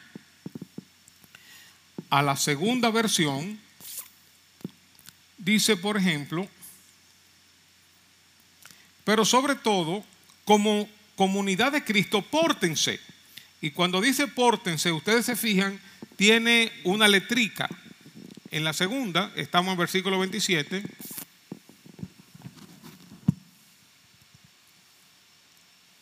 a 2.11 2.21
la 2.21 2.37
segunda 2.37 2.91
versión, 2.91 3.59
dice, 5.39 5.79
por 5.79 5.97
ejemplo, 5.97 6.47
pero 9.03 9.25
sobre 9.25 9.55
todo, 9.55 10.05
como 10.45 10.87
comunidad 11.17 11.73
de 11.73 11.83
Cristo, 11.83 12.21
pórtense. 12.21 13.01
Y 13.61 13.71
cuando 13.71 14.01
dice 14.01 14.29
pórtense, 14.29 14.93
ustedes 14.93 15.27
se 15.27 15.37
fijan, 15.37 15.81
tiene 16.17 16.73
una 16.85 17.09
letrica 17.09 17.69
en 18.51 18.65
la 18.65 18.73
segunda, 18.73 19.33
estamos 19.37 19.73
en 19.73 19.79
versículo 19.79 20.19
27. 20.19 20.83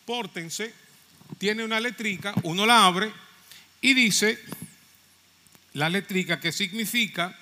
Pórtense, 0.05 0.73
tiene 1.37 1.63
una 1.63 1.79
letrica, 1.79 2.33
uno 2.43 2.65
la 2.65 2.85
abre 2.85 3.11
y 3.81 3.93
dice 3.93 4.39
la 5.73 5.89
letrica 5.89 6.39
que 6.39 6.51
significa 6.51 7.37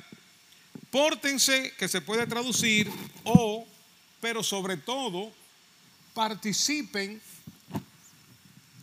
pórtense, 0.89 1.74
que 1.77 1.88
se 1.88 2.01
puede 2.01 2.27
traducir, 2.27 2.89
o, 3.24 3.67
pero 4.22 4.43
sobre 4.43 4.77
todo, 4.77 5.34
participen, 6.13 7.20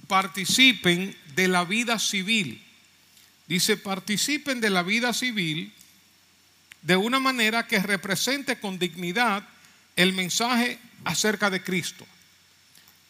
participen 0.08 1.16
de 1.34 1.48
la 1.48 1.64
vida 1.64 1.98
civil. 1.98 2.62
Dice, 3.46 3.76
participen 3.76 4.60
de 4.60 4.70
la 4.70 4.82
vida 4.82 5.12
civil 5.12 5.72
de 6.82 6.96
una 6.96 7.18
manera 7.18 7.66
que 7.66 7.78
represente 7.78 8.58
con 8.58 8.78
dignidad 8.78 9.46
el 9.96 10.12
mensaje 10.12 10.78
acerca 11.04 11.50
de 11.50 11.62
Cristo. 11.62 12.06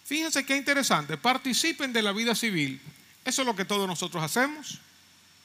Fíjense 0.05 0.45
qué 0.45 0.57
interesante, 0.57 1.17
participen 1.17 1.93
de 1.93 2.03
la 2.03 2.13
vida 2.13 2.35
civil. 2.35 2.81
Eso 3.25 3.43
es 3.43 3.47
lo 3.47 3.55
que 3.55 3.65
todos 3.65 3.87
nosotros 3.87 4.23
hacemos, 4.23 4.79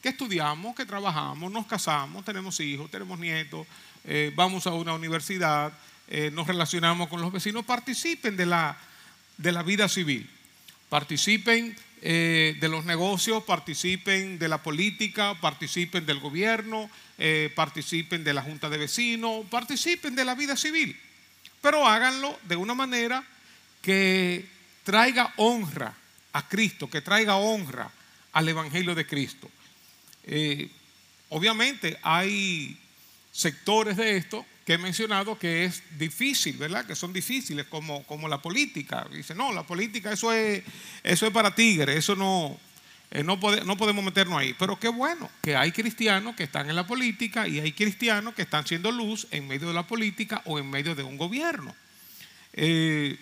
que 0.02 0.10
estudiamos, 0.10 0.76
que 0.76 0.86
trabajamos, 0.86 1.52
nos 1.52 1.68
casamos, 1.68 2.26
tenemos 2.26 2.60
hijos, 2.60 2.90
tenemos 2.90 3.20
nietos, 3.20 3.68
eh, 4.06 4.32
vamos 4.36 4.66
a 4.66 4.72
una 4.72 4.94
universidad, 4.94 5.74
eh, 6.08 6.32
nos 6.32 6.48
relacionamos 6.48 7.10
con 7.10 7.22
los 7.22 7.32
vecinos. 7.32 7.66
Participen 7.66 8.38
de 8.38 8.46
la, 8.46 8.78
de 9.38 9.52
la 9.52 9.62
vida 9.62 9.88
civil, 9.88 10.30
participen 10.90 11.76
eh, 12.08 12.56
de 12.60 12.70
los 12.70 12.86
negocios, 12.86 13.44
participen 13.46 14.38
de 14.38 14.48
la 14.48 14.62
política, 14.62 15.42
participen 15.42 16.06
del 16.06 16.20
gobierno, 16.20 16.88
eh, 17.18 17.52
participen 17.56 18.24
de 18.24 18.32
la 18.32 18.44
junta 18.44 18.70
de 18.70 18.78
vecinos, 18.78 19.44
participen 19.50 20.14
de 20.14 20.24
la 20.24 20.36
vida 20.36 20.56
civil, 20.56 20.96
pero 21.64 21.88
háganlo 21.88 22.38
de 22.44 22.58
una 22.58 22.76
manera 22.76 23.26
que 23.82 24.46
traiga 24.84 25.34
honra 25.38 25.96
a 26.32 26.48
Cristo, 26.48 26.88
que 26.88 27.02
traiga 27.02 27.38
honra 27.38 27.90
al 28.34 28.48
Evangelio 28.50 28.94
de 28.94 29.08
Cristo. 29.08 29.50
Eh, 30.26 30.70
obviamente 31.30 31.98
hay 32.04 32.78
sectores 33.32 33.98
de 33.98 34.18
esto 34.18 34.46
que 34.66 34.74
he 34.74 34.78
mencionado 34.80 35.38
que 35.38 35.66
es 35.66 35.84
difícil, 35.98 36.58
¿verdad? 36.58 36.86
Que 36.86 36.96
son 36.96 37.14
difíciles, 37.14 37.68
como, 37.68 38.28
la 38.28 38.42
política. 38.42 39.08
Dice, 39.14 39.36
no, 39.36 39.54
la 39.54 39.62
política 39.62 40.12
eso 40.12 40.34
es, 40.34 40.64
para 41.32 41.54
tigres, 41.54 41.96
eso 41.96 42.16
no, 42.16 42.60
eh, 43.12 43.24
no, 43.24 43.40
podemos 43.40 44.04
meternos 44.04 44.40
ahí. 44.40 44.56
Pero 44.58 44.80
qué 44.80 44.88
bueno 44.88 45.30
que 45.44 45.56
hay 45.56 45.72
cristianos 45.72 46.36
que 46.36 46.44
están 46.44 46.68
en 46.68 46.76
la 46.76 46.88
política 46.88 47.48
y 47.48 47.60
hay 47.60 47.74
cristianos 47.74 48.34
que 48.34 48.42
están 48.42 48.66
siendo 48.66 48.92
luz 48.92 49.28
en 49.30 49.48
medio 49.48 49.68
de 49.68 49.76
la 49.76 49.86
política 49.86 50.42
o 50.46 50.58
en 50.58 50.68
medio 50.68 50.96
de 50.96 51.04
un 51.04 51.16
gobierno. 51.16 51.76
Eh, 52.54 53.20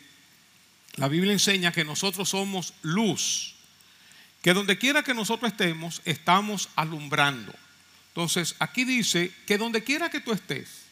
la 0.96 1.10
Biblia 1.10 1.34
enseña 1.34 1.74
que 1.74 1.84
nosotros 1.84 2.30
somos 2.30 2.74
luz, 2.84 3.56
que 4.42 4.54
donde 4.54 4.78
quiera 4.78 5.04
que 5.04 5.14
nosotros 5.14 5.52
estemos, 5.52 6.02
estamos 6.06 6.70
alumbrando. 6.78 7.54
Entonces, 8.10 8.56
aquí 8.60 8.86
dice 8.86 9.34
que 9.46 9.58
donde 9.58 9.84
quiera 9.84 10.10
que 10.10 10.22
tú 10.22 10.32
estés, 10.32 10.83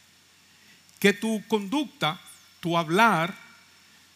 que 1.02 1.12
tu 1.12 1.42
conducta, 1.48 2.20
tu 2.60 2.78
hablar, 2.78 3.34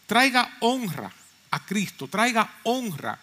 traiga 0.05 0.55
honra 0.61 1.11
a 1.51 1.65
Cristo, 1.65 2.07
traiga 2.07 2.49
honra 2.63 3.19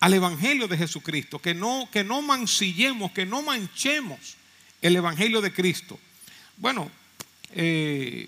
al 0.00 0.14
Evangelio 0.14 0.66
de 0.66 0.78
Jesucristo, 0.78 1.38
que 1.42 1.52
no, 1.52 1.90
que 1.92 2.02
no 2.04 2.22
mancillemos, 2.22 3.12
que 3.12 3.26
no 3.26 3.42
manchemos 3.42 4.18
el 4.80 4.96
Evangelio 4.96 5.42
de 5.42 5.52
Cristo. 5.52 6.00
Bueno, 6.56 6.90
eh, 7.52 8.26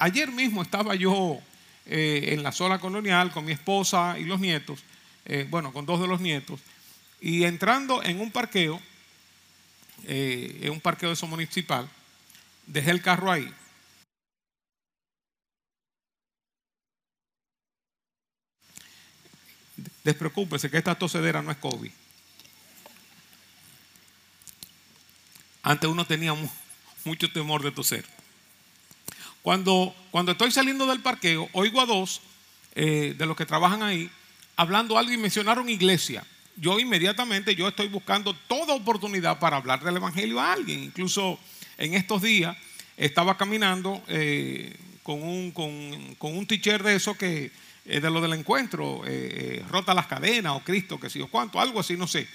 ayer 0.00 0.32
mismo 0.32 0.60
estaba 0.62 0.96
yo 0.96 1.38
eh, 1.86 2.30
en 2.32 2.42
la 2.42 2.50
zona 2.50 2.80
colonial 2.80 3.30
con 3.30 3.44
mi 3.44 3.52
esposa 3.52 4.18
y 4.18 4.24
los 4.24 4.40
nietos, 4.40 4.80
eh, 5.24 5.46
bueno, 5.48 5.72
con 5.72 5.86
dos 5.86 6.00
de 6.00 6.08
los 6.08 6.20
nietos, 6.20 6.58
y 7.20 7.44
entrando 7.44 8.02
en 8.02 8.20
un 8.20 8.32
parqueo, 8.32 8.82
en 10.04 10.72
un 10.72 10.80
parqueo 10.80 11.10
de 11.10 11.14
eso 11.14 11.28
municipal, 11.28 11.88
dejé 12.66 12.90
el 12.90 13.02
carro 13.02 13.30
ahí 13.30 13.52
Despreocúpese 20.04 20.70
que 20.70 20.78
esta 20.78 20.96
tosedera 20.96 21.42
no 21.42 21.50
es 21.50 21.56
COVID. 21.58 21.90
Antes 25.62 25.88
uno 25.88 26.04
tenía 26.04 26.34
mucho 27.04 27.30
temor 27.30 27.62
de 27.62 27.70
toser. 27.70 28.04
Cuando, 29.42 29.94
cuando 30.10 30.32
estoy 30.32 30.50
saliendo 30.50 30.86
del 30.86 31.00
parqueo, 31.00 31.48
oigo 31.52 31.80
a 31.80 31.86
dos 31.86 32.20
eh, 32.74 33.14
de 33.16 33.26
los 33.26 33.36
que 33.36 33.46
trabajan 33.46 33.82
ahí 33.82 34.10
hablando 34.56 34.98
algo 34.98 35.12
y 35.12 35.16
mencionaron 35.16 35.68
iglesia. 35.68 36.26
Yo 36.56 36.78
inmediatamente 36.80 37.54
yo 37.54 37.68
estoy 37.68 37.88
buscando 37.88 38.34
toda 38.34 38.74
oportunidad 38.74 39.38
para 39.38 39.56
hablar 39.56 39.82
del 39.82 39.96
Evangelio 39.96 40.40
a 40.40 40.52
alguien. 40.52 40.82
Incluso 40.82 41.38
en 41.82 41.94
estos 41.94 42.22
días 42.22 42.56
estaba 42.96 43.36
caminando 43.36 44.02
eh, 44.06 44.72
con 45.02 45.20
un, 45.20 45.50
con, 45.50 46.46
de 46.46 46.94
eso 46.94 47.16
que 47.16 47.50
eh, 47.84 48.00
de 48.00 48.10
lo 48.10 48.20
del 48.20 48.34
encuentro, 48.34 49.02
eh, 49.04 49.64
rota 49.68 49.92
las 49.92 50.06
cadenas 50.06 50.52
o 50.52 50.60
Cristo, 50.60 51.00
que 51.00 51.10
si 51.10 51.18
yo 51.18 51.26
cuánto, 51.26 51.60
algo 51.60 51.80
así, 51.80 51.96
no 51.96 52.06
sé. 52.06 52.28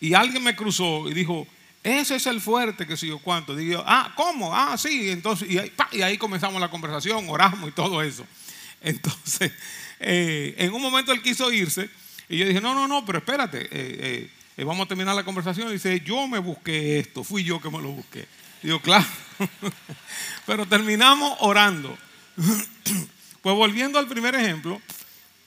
Y 0.00 0.14
alguien 0.14 0.44
me 0.44 0.54
cruzó 0.54 1.10
y 1.10 1.14
dijo, 1.14 1.44
ese 1.82 2.14
es 2.14 2.26
el 2.28 2.40
fuerte, 2.40 2.86
que 2.86 2.96
si 2.96 3.08
yo 3.08 3.18
cuánto. 3.18 3.56
Digo, 3.56 3.82
ah, 3.84 4.12
¿cómo? 4.16 4.54
Ah, 4.54 4.76
sí. 4.78 5.10
Entonces, 5.10 5.50
y 5.50 5.58
ahí, 5.58 5.72
y 5.90 6.02
ahí 6.02 6.16
comenzamos 6.16 6.60
la 6.60 6.70
conversación, 6.70 7.28
oramos 7.28 7.68
y 7.68 7.72
todo 7.72 8.00
eso. 8.00 8.24
Entonces, 8.80 9.50
en 9.98 10.72
un 10.72 10.80
momento 10.80 11.10
él 11.10 11.20
quiso 11.20 11.50
irse 11.50 11.88
y 12.28 12.36
yo 12.36 12.46
dije, 12.46 12.60
no, 12.60 12.74
no, 12.74 12.86
no, 12.86 13.04
pero 13.04 13.18
espérate, 13.18 14.30
vamos 14.58 14.84
a 14.84 14.88
terminar 14.88 15.16
la 15.16 15.24
conversación. 15.24 15.70
Y 15.70 15.72
dice, 15.72 16.00
yo 16.00 16.28
me 16.28 16.38
busqué 16.38 17.00
esto, 17.00 17.24
fui 17.24 17.42
yo 17.42 17.60
que 17.60 17.70
me 17.70 17.82
lo 17.82 17.90
busqué. 17.90 18.26
Digo, 18.64 18.80
claro. 18.80 19.04
pero 20.46 20.66
terminamos 20.66 21.36
orando. 21.40 21.96
Pues 23.42 23.54
volviendo 23.56 23.98
al 23.98 24.08
primer 24.08 24.34
ejemplo, 24.34 24.80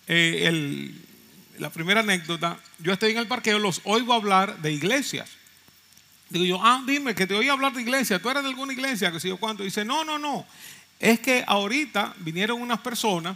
eh, 0.08 0.94
la 1.58 1.72
primera 1.72 2.02
anécdota, 2.02 2.60
yo 2.78 2.94
estoy 2.94 3.10
en 3.10 3.18
el 3.18 3.28
parqueo, 3.28 3.58
los 3.58 3.82
oigo 3.86 4.14
hablar 4.14 4.62
de 4.62 4.72
iglesias. 4.72 5.28
Digo 6.30 6.46
yo, 6.46 6.60
ah, 6.62 6.84
dime, 6.86 7.16
que 7.16 7.26
te 7.26 7.34
oí 7.34 7.50
hablar 7.50 7.74
de 7.74 7.82
iglesia, 7.82 8.20
¿tú 8.20 8.30
eres 8.30 8.44
de 8.44 8.50
alguna 8.50 8.72
iglesia? 8.72 9.12
Que 9.12 9.20
sé 9.20 9.30
yo 9.30 9.38
cuánto. 9.38 9.64
Dice, 9.64 9.84
no, 9.84 10.04
no, 10.04 10.20
no. 10.20 10.46
Es 11.00 11.20
que 11.22 11.44
ahorita 11.48 12.14
vinieron 12.20 12.62
unas 12.62 12.82
personas 12.82 13.36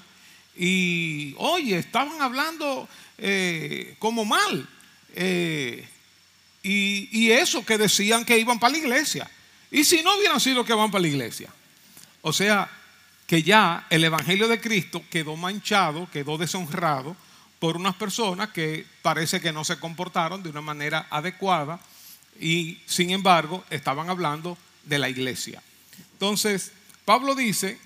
y, 0.56 1.34
oye, 1.40 1.80
estaban 1.80 2.22
hablando 2.22 2.88
eh, 3.18 3.96
como 3.98 4.26
mal. 4.26 4.70
Eh, 5.16 5.88
y, 6.62 7.10
y, 7.12 7.32
eso 7.32 7.66
que 7.66 7.80
decían 7.80 8.26
que 8.26 8.38
iban 8.38 8.60
para 8.60 8.74
la 8.74 8.78
iglesia. 8.78 9.28
Y 9.72 9.86
si 9.86 10.04
no 10.04 10.18
hubieran 10.18 10.40
sido 10.40 10.66
que 10.66 10.74
van 10.74 10.92
para 10.92 11.02
la 11.02 11.08
iglesia. 11.08 11.50
O 12.22 12.34
sea, 12.34 12.70
que 13.26 13.42
ya 13.42 13.88
el 13.90 14.04
Evangelio 14.04 14.50
de 14.50 14.60
Cristo 14.60 15.02
quedó 15.10 15.38
manchado, 15.38 16.10
quedó 16.12 16.38
deshonrado 16.38 17.16
por 17.60 17.78
unas 17.78 17.96
personas 17.96 18.50
que 18.50 18.86
parece 19.02 19.40
que 19.40 19.54
no 19.54 19.64
se 19.64 19.80
comportaron 19.80 20.44
de 20.44 20.50
una 20.50 20.62
manera 20.62 21.08
adecuada 21.10 21.80
y 22.40 22.80
sin 22.86 23.12
embargo 23.12 23.64
estaban 23.70 24.10
hablando 24.10 24.58
de 24.84 25.00
la 25.00 25.08
iglesia. 25.10 25.64
Entonces, 26.14 26.74
Pablo 27.06 27.34
dice 27.34 27.80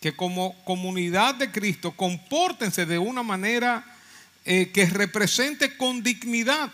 que 0.00 0.16
como 0.16 0.54
comunidad 0.64 1.34
de 1.34 1.50
Cristo 1.50 1.92
compórtense 1.92 2.86
de 2.86 2.98
una 2.98 3.22
manera 3.22 3.84
eh, 4.44 4.70
que 4.72 4.86
represente 4.86 5.76
con 5.76 6.02
dignidad 6.02 6.70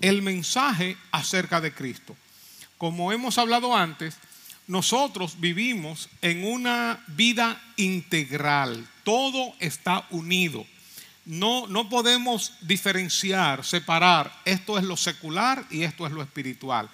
el 0.00 0.22
mensaje 0.22 0.96
acerca 1.12 1.60
de 1.60 1.72
Cristo. 1.72 2.16
Como 2.80 3.12
hemos 3.12 3.36
hablado 3.36 3.76
antes, 3.76 4.16
nosotros 4.66 5.38
vivimos 5.38 6.08
en 6.22 6.46
una 6.46 7.04
vida 7.08 7.60
integral, 7.76 8.88
todo 9.04 9.52
está 9.60 10.06
unido. 10.08 10.64
No, 11.26 11.66
no 11.66 11.90
podemos 11.90 12.54
diferenciar, 12.62 13.66
separar, 13.66 14.32
esto 14.46 14.78
es 14.78 14.84
lo 14.84 14.96
secular 14.96 15.62
y 15.68 15.82
esto 15.82 16.06
es 16.06 16.12
lo 16.12 16.22
espiritual. 16.22 16.88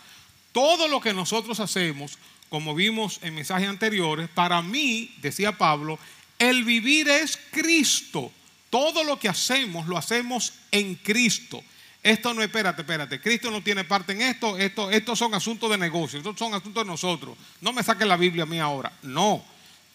Todo 0.50 0.88
lo 0.88 1.00
que 1.00 1.14
nosotros 1.14 1.60
hacemos, 1.60 2.18
como 2.48 2.74
vimos 2.74 3.20
en 3.22 3.36
mensajes 3.36 3.68
anteriores, 3.68 4.28
para 4.28 4.62
mí, 4.62 5.14
decía 5.22 5.56
Pablo, 5.56 6.00
el 6.40 6.64
vivir 6.64 7.08
es 7.08 7.38
Cristo. 7.52 8.32
Todo 8.70 9.04
lo 9.04 9.20
que 9.20 9.28
hacemos 9.28 9.86
lo 9.86 9.96
hacemos 9.96 10.52
en 10.72 10.96
Cristo. 10.96 11.62
Esto 12.06 12.32
no, 12.32 12.40
espérate, 12.40 12.82
espérate. 12.82 13.20
Cristo 13.20 13.50
no 13.50 13.60
tiene 13.64 13.82
parte 13.82 14.12
en 14.12 14.22
esto. 14.22 14.56
Esto 14.56 14.92
estos 14.92 15.18
son 15.18 15.34
asuntos 15.34 15.68
de 15.68 15.76
negocio. 15.76 16.20
Estos 16.20 16.38
son 16.38 16.54
asuntos 16.54 16.84
de 16.84 16.88
nosotros. 16.88 17.36
No 17.60 17.72
me 17.72 17.82
saquen 17.82 18.06
la 18.06 18.16
Biblia 18.16 18.44
a 18.44 18.46
mí 18.46 18.60
ahora. 18.60 18.92
No. 19.02 19.44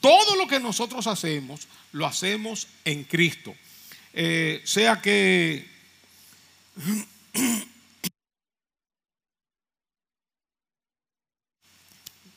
Todo 0.01 0.35
lo 0.35 0.45
que 0.45 0.59
nosotros 0.59 1.07
hacemos, 1.07 1.69
lo 1.93 2.05
hacemos 2.05 2.67
en 2.83 3.05
Cristo. 3.05 3.55
Eh, 4.11 4.61
sea 4.65 5.01
que 5.01 5.65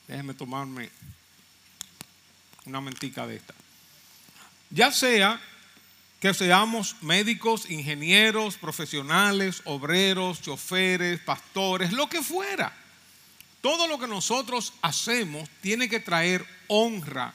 déjenme 0.07 0.35
tomarme 0.35 0.89
una 2.63 2.79
mentica 2.79 3.27
de 3.27 3.35
esta. 3.35 3.53
Ya 4.69 4.89
sea 4.89 5.41
que 6.25 6.33
seamos 6.33 6.95
médicos, 7.03 7.69
ingenieros, 7.69 8.57
profesionales, 8.57 9.61
obreros, 9.65 10.41
choferes, 10.41 11.19
pastores, 11.19 11.91
lo 11.91 12.09
que 12.09 12.23
fuera. 12.23 12.75
Todo 13.61 13.87
lo 13.87 13.99
que 13.99 14.07
nosotros 14.07 14.73
hacemos 14.81 15.47
tiene 15.61 15.87
que 15.87 15.99
traer 15.99 16.43
honra 16.65 17.31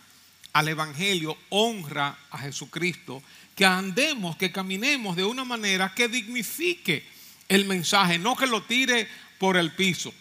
al 0.52 0.66
Evangelio, 0.66 1.38
honra 1.50 2.18
a 2.32 2.38
Jesucristo 2.38 3.23
que 3.54 3.64
andemos, 3.64 4.37
que 4.37 4.50
caminemos 4.50 5.14
de 5.14 5.25
una 5.25 5.44
manera 5.44 5.94
que 5.94 6.09
dignifique 6.09 7.04
el 7.49 7.66
mensaje, 7.66 8.18
no 8.18 8.35
que 8.35 8.48
lo 8.48 8.64
tire 8.64 9.07
por 9.38 9.57
el 9.57 9.70
piso. 9.70 10.12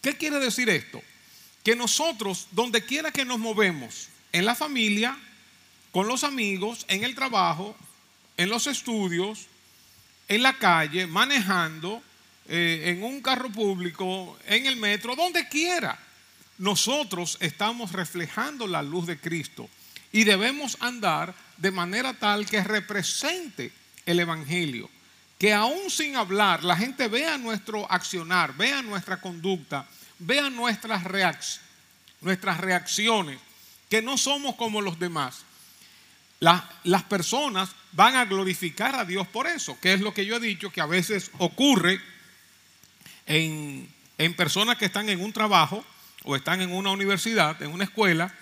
¿Qué 0.00 0.16
quiere 0.16 0.38
decir 0.38 0.70
esto? 0.70 1.02
Que 1.62 1.76
nosotros, 1.76 2.48
donde 2.52 2.82
quiera 2.82 3.10
que 3.10 3.26
nos 3.26 3.38
movemos, 3.38 4.08
en 4.32 4.46
la 4.46 4.54
familia, 4.54 5.14
con 5.92 6.08
los 6.08 6.24
amigos, 6.24 6.86
en 6.88 7.04
el 7.04 7.14
trabajo, 7.14 7.76
en 8.38 8.48
los 8.48 8.66
estudios, 8.68 9.46
en 10.28 10.42
la 10.42 10.56
calle, 10.56 11.06
manejando, 11.06 12.02
eh, 12.48 12.84
en 12.86 13.02
un 13.02 13.20
carro 13.20 13.50
público, 13.50 14.38
en 14.46 14.64
el 14.64 14.76
metro, 14.76 15.14
donde 15.14 15.48
quiera, 15.48 15.98
nosotros 16.56 17.36
estamos 17.40 17.92
reflejando 17.92 18.66
la 18.66 18.80
luz 18.80 19.06
de 19.06 19.18
Cristo 19.18 19.68
y 20.12 20.24
debemos 20.24 20.76
andar 20.80 21.34
de 21.56 21.70
manera 21.70 22.14
tal 22.14 22.46
que 22.46 22.62
represente 22.62 23.72
el 24.06 24.20
Evangelio. 24.20 24.88
Que 25.36 25.52
aún 25.52 25.90
sin 25.90 26.16
hablar, 26.16 26.64
la 26.64 26.76
gente 26.76 27.06
vea 27.08 27.38
nuestro 27.38 27.90
accionar, 27.90 28.56
vea 28.56 28.82
nuestra 28.82 29.20
conducta, 29.20 29.86
vea 30.18 30.48
nuestras, 30.48 31.60
nuestras 32.20 32.58
reacciones, 32.58 33.38
que 33.88 34.02
no 34.02 34.16
somos 34.16 34.54
como 34.56 34.80
los 34.80 34.98
demás. 34.98 35.44
Las 36.40 37.02
personas 37.08 37.70
van 37.92 38.16
a 38.16 38.24
glorificar 38.24 38.94
a 38.94 39.04
Dios 39.04 39.26
por 39.26 39.46
eso, 39.46 39.78
que 39.80 39.92
es 39.92 40.00
lo 40.00 40.14
que 40.14 40.24
yo 40.24 40.36
he 40.36 40.40
dicho, 40.40 40.70
que 40.70 40.80
a 40.80 40.86
veces 40.86 41.30
ocurre 41.38 42.00
en, 43.26 43.88
en 44.18 44.34
personas 44.34 44.76
que 44.78 44.84
están 44.84 45.08
en 45.08 45.20
un 45.20 45.32
trabajo 45.32 45.84
o 46.24 46.36
están 46.36 46.60
en 46.60 46.72
una 46.72 46.90
universidad, 46.90 47.60
en 47.62 47.72
una 47.72 47.84
escuela, 47.84 48.34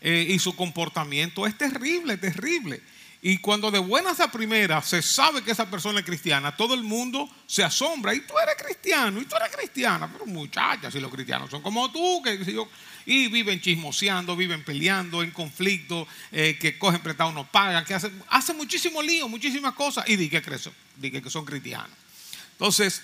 eh, 0.00 0.26
y 0.28 0.38
su 0.38 0.54
comportamiento 0.54 1.46
es 1.46 1.56
terrible, 1.56 2.18
terrible. 2.18 2.82
Y 3.26 3.38
cuando 3.38 3.70
de 3.70 3.78
buenas 3.78 4.20
a 4.20 4.30
primeras 4.30 4.86
se 4.86 5.00
sabe 5.00 5.42
que 5.42 5.50
esa 5.50 5.70
persona 5.70 6.00
es 6.00 6.04
cristiana, 6.04 6.54
todo 6.54 6.74
el 6.74 6.82
mundo 6.82 7.26
se 7.46 7.64
asombra. 7.64 8.12
Y 8.12 8.20
tú 8.20 8.34
eres 8.38 8.54
cristiano, 8.62 9.18
y 9.18 9.24
tú 9.24 9.34
eres 9.34 9.48
cristiana. 9.56 10.12
Pero 10.12 10.26
muchachas, 10.26 10.92
si 10.92 11.00
los 11.00 11.10
cristianos 11.10 11.48
son 11.48 11.62
como 11.62 11.90
tú, 11.90 12.20
que, 12.22 12.38
y 13.06 13.28
viven 13.28 13.62
chismoseando, 13.62 14.36
viven 14.36 14.62
peleando, 14.62 15.22
en 15.22 15.30
conflicto, 15.30 16.06
eh, 16.32 16.58
que 16.60 16.78
cogen 16.78 17.00
prestado, 17.00 17.32
no 17.32 17.50
pagan, 17.50 17.86
que 17.86 17.94
hacen, 17.94 18.22
hace 18.28 18.52
muchísimo 18.52 19.00
lío, 19.00 19.26
muchísimas 19.26 19.72
cosas. 19.72 20.06
Y 20.06 20.16
di 20.16 20.28
que 20.28 21.30
son 21.30 21.46
cristianos. 21.46 21.96
Entonces, 22.52 23.00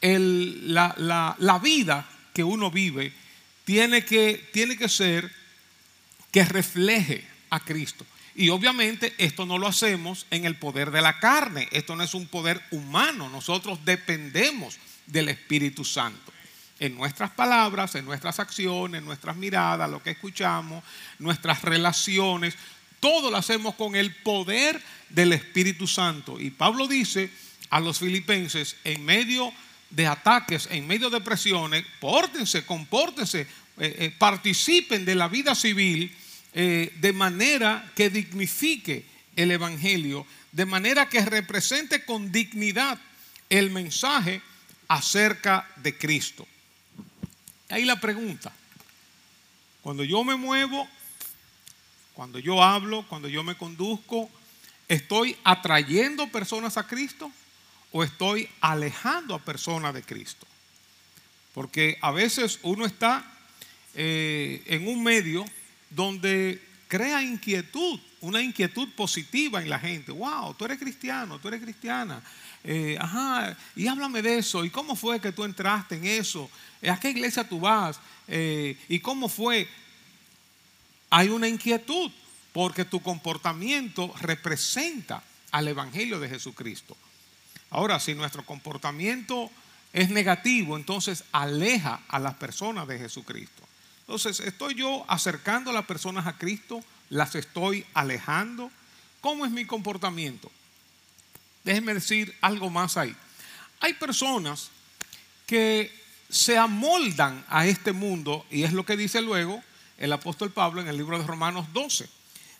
la, 0.00 1.34
la, 1.40 1.58
vida 1.58 2.08
que 2.32 2.44
uno 2.44 2.70
vive 2.70 3.12
tiene 3.64 4.04
que, 4.04 4.48
tiene 4.52 4.76
que 4.76 4.88
ser 4.88 5.28
que 6.30 6.44
refleje 6.44 7.26
a 7.50 7.58
Cristo. 7.58 8.06
Y 8.38 8.50
obviamente 8.50 9.14
esto 9.16 9.46
no 9.46 9.56
lo 9.56 9.66
hacemos 9.66 10.26
en 10.30 10.44
el 10.44 10.56
poder 10.56 10.90
de 10.90 11.00
la 11.00 11.18
carne, 11.18 11.68
esto 11.72 11.96
no 11.96 12.02
es 12.02 12.12
un 12.12 12.26
poder 12.26 12.62
humano, 12.70 13.30
nosotros 13.30 13.78
dependemos 13.86 14.76
del 15.06 15.30
Espíritu 15.30 15.86
Santo. 15.86 16.34
En 16.78 16.94
nuestras 16.96 17.30
palabras, 17.30 17.94
en 17.94 18.04
nuestras 18.04 18.38
acciones, 18.38 18.98
en 18.98 19.06
nuestras 19.06 19.36
miradas, 19.36 19.90
lo 19.90 20.02
que 20.02 20.10
escuchamos, 20.10 20.84
nuestras 21.18 21.62
relaciones, 21.62 22.54
todo 23.00 23.30
lo 23.30 23.38
hacemos 23.38 23.74
con 23.74 23.96
el 23.96 24.14
poder 24.16 24.82
del 25.08 25.32
Espíritu 25.32 25.86
Santo. 25.86 26.38
Y 26.38 26.50
Pablo 26.50 26.86
dice 26.86 27.30
a 27.70 27.80
los 27.80 28.00
filipenses, 28.00 28.76
en 28.84 29.02
medio 29.02 29.50
de 29.88 30.06
ataques, 30.06 30.68
en 30.70 30.86
medio 30.86 31.08
de 31.08 31.22
presiones, 31.22 31.86
pórtense, 32.00 32.66
compórtense, 32.66 33.40
eh, 33.40 33.46
eh, 33.78 34.14
participen 34.18 35.06
de 35.06 35.14
la 35.14 35.28
vida 35.28 35.54
civil 35.54 36.14
eh, 36.58 36.90
de 37.00 37.12
manera 37.12 37.92
que 37.94 38.08
dignifique 38.08 39.04
el 39.36 39.50
Evangelio, 39.50 40.26
de 40.52 40.64
manera 40.64 41.06
que 41.06 41.22
represente 41.22 42.06
con 42.06 42.32
dignidad 42.32 42.98
el 43.50 43.70
mensaje 43.70 44.40
acerca 44.88 45.68
de 45.76 45.98
Cristo. 45.98 46.48
Ahí 47.68 47.84
la 47.84 48.00
pregunta, 48.00 48.50
cuando 49.82 50.02
yo 50.02 50.24
me 50.24 50.34
muevo, 50.36 50.88
cuando 52.14 52.38
yo 52.38 52.62
hablo, 52.62 53.04
cuando 53.06 53.28
yo 53.28 53.44
me 53.44 53.58
conduzco, 53.58 54.30
¿estoy 54.88 55.36
atrayendo 55.44 56.26
personas 56.28 56.78
a 56.78 56.86
Cristo 56.86 57.30
o 57.92 58.02
estoy 58.02 58.48
alejando 58.62 59.34
a 59.34 59.44
personas 59.44 59.92
de 59.92 60.02
Cristo? 60.02 60.46
Porque 61.52 61.98
a 62.00 62.12
veces 62.12 62.60
uno 62.62 62.86
está 62.86 63.30
eh, 63.94 64.62
en 64.64 64.88
un 64.88 65.02
medio 65.02 65.44
donde 65.90 66.62
crea 66.88 67.22
inquietud, 67.22 68.00
una 68.20 68.42
inquietud 68.42 68.88
positiva 68.94 69.60
en 69.60 69.68
la 69.68 69.78
gente. 69.78 70.12
Wow, 70.12 70.54
tú 70.54 70.64
eres 70.64 70.78
cristiano, 70.78 71.38
tú 71.38 71.48
eres 71.48 71.60
cristiana. 71.60 72.22
Eh, 72.64 72.96
ajá, 73.00 73.56
y 73.74 73.86
háblame 73.86 74.22
de 74.22 74.38
eso. 74.38 74.64
¿Y 74.64 74.70
cómo 74.70 74.96
fue 74.96 75.20
que 75.20 75.32
tú 75.32 75.44
entraste 75.44 75.96
en 75.96 76.04
eso? 76.04 76.50
¿A 76.88 76.98
qué 76.98 77.10
iglesia 77.10 77.48
tú 77.48 77.60
vas? 77.60 78.00
Eh, 78.28 78.76
¿Y 78.88 78.98
cómo 79.00 79.28
fue? 79.28 79.68
Hay 81.10 81.28
una 81.28 81.48
inquietud 81.48 82.10
porque 82.52 82.84
tu 82.84 83.00
comportamiento 83.00 84.12
representa 84.20 85.22
al 85.52 85.68
Evangelio 85.68 86.18
de 86.18 86.28
Jesucristo. 86.28 86.96
Ahora, 87.70 88.00
si 88.00 88.14
nuestro 88.14 88.44
comportamiento 88.44 89.50
es 89.92 90.10
negativo, 90.10 90.76
entonces 90.76 91.24
aleja 91.32 92.00
a 92.08 92.18
las 92.18 92.34
personas 92.34 92.88
de 92.88 92.98
Jesucristo. 92.98 93.62
Entonces, 94.06 94.38
¿estoy 94.40 94.74
yo 94.74 95.04
acercando 95.08 95.70
a 95.70 95.74
las 95.74 95.86
personas 95.86 96.26
a 96.28 96.38
Cristo? 96.38 96.82
¿Las 97.10 97.34
estoy 97.34 97.84
alejando? 97.92 98.70
¿Cómo 99.20 99.44
es 99.44 99.50
mi 99.50 99.64
comportamiento? 99.64 100.50
Déjenme 101.64 101.94
decir 101.94 102.32
algo 102.40 102.70
más 102.70 102.96
ahí. 102.96 103.16
Hay 103.80 103.94
personas 103.94 104.70
que 105.46 105.92
se 106.28 106.56
amoldan 106.56 107.44
a 107.48 107.66
este 107.66 107.92
mundo, 107.92 108.46
y 108.50 108.62
es 108.62 108.72
lo 108.72 108.86
que 108.86 108.96
dice 108.96 109.20
luego 109.20 109.62
el 109.98 110.12
apóstol 110.12 110.52
Pablo 110.52 110.80
en 110.80 110.88
el 110.88 110.96
libro 110.96 111.18
de 111.18 111.26
Romanos 111.26 111.66
12. 111.72 112.08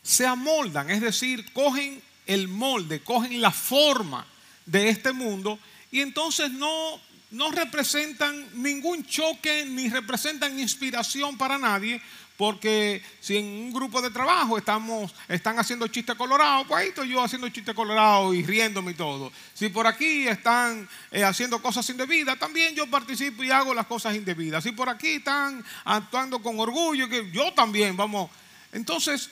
Se 0.03 0.27
amoldan, 0.27 0.91
es 0.91 1.01
decir, 1.01 1.53
cogen 1.53 2.03
el 2.27 2.49
molde, 2.49 3.01
cogen 3.01 3.41
la 3.41 3.51
forma 3.53 4.27
de 4.65 4.89
este 4.89 5.13
mundo 5.13 5.59
y 5.93 6.01
entonces 6.01 6.51
no, 6.51 7.01
no 7.37 7.51
representan 7.51 8.47
ningún 8.55 9.05
choque 9.05 9.67
ni 9.67 9.91
representan 9.91 10.59
inspiración 10.59 11.37
para 11.37 11.59
nadie, 11.59 12.01
porque 12.39 13.03
si 13.21 13.37
en 13.37 13.45
un 13.45 13.73
grupo 13.73 14.01
de 14.01 14.11
trabajo 14.11 14.57
estamos, 14.57 15.15
están 15.29 15.59
haciendo 15.59 15.87
chiste 15.89 16.15
colorado, 16.15 16.67
pues 16.67 16.81
ahí 16.81 16.89
estoy 16.89 17.11
yo 17.11 17.23
haciendo 17.23 17.49
chiste 17.51 17.75
colorado 17.75 18.33
y 18.33 18.43
riéndome 18.43 18.93
y 18.93 18.95
todo. 18.95 19.31
Si 19.53 19.69
por 19.69 19.87
aquí 19.87 20.27
están 20.27 20.89
eh, 21.11 21.25
haciendo 21.25 21.61
cosas 21.61 21.89
indebidas, 21.91 22.39
también 22.39 22.75
yo 22.75 22.87
participo 22.87 23.45
y 23.45 23.51
hago 23.51 23.75
las 23.75 23.87
cosas 23.87 24.15
indebidas. 24.15 24.65
Si 24.65 24.73
por 24.73 24.89
aquí 24.89 25.17
están 25.17 25.63
actuando 25.85 26.41
con 26.41 26.59
orgullo, 26.59 27.07
que 27.09 27.31
yo 27.31 27.53
también, 27.53 27.97
vamos. 27.97 28.31
Entonces, 28.73 29.31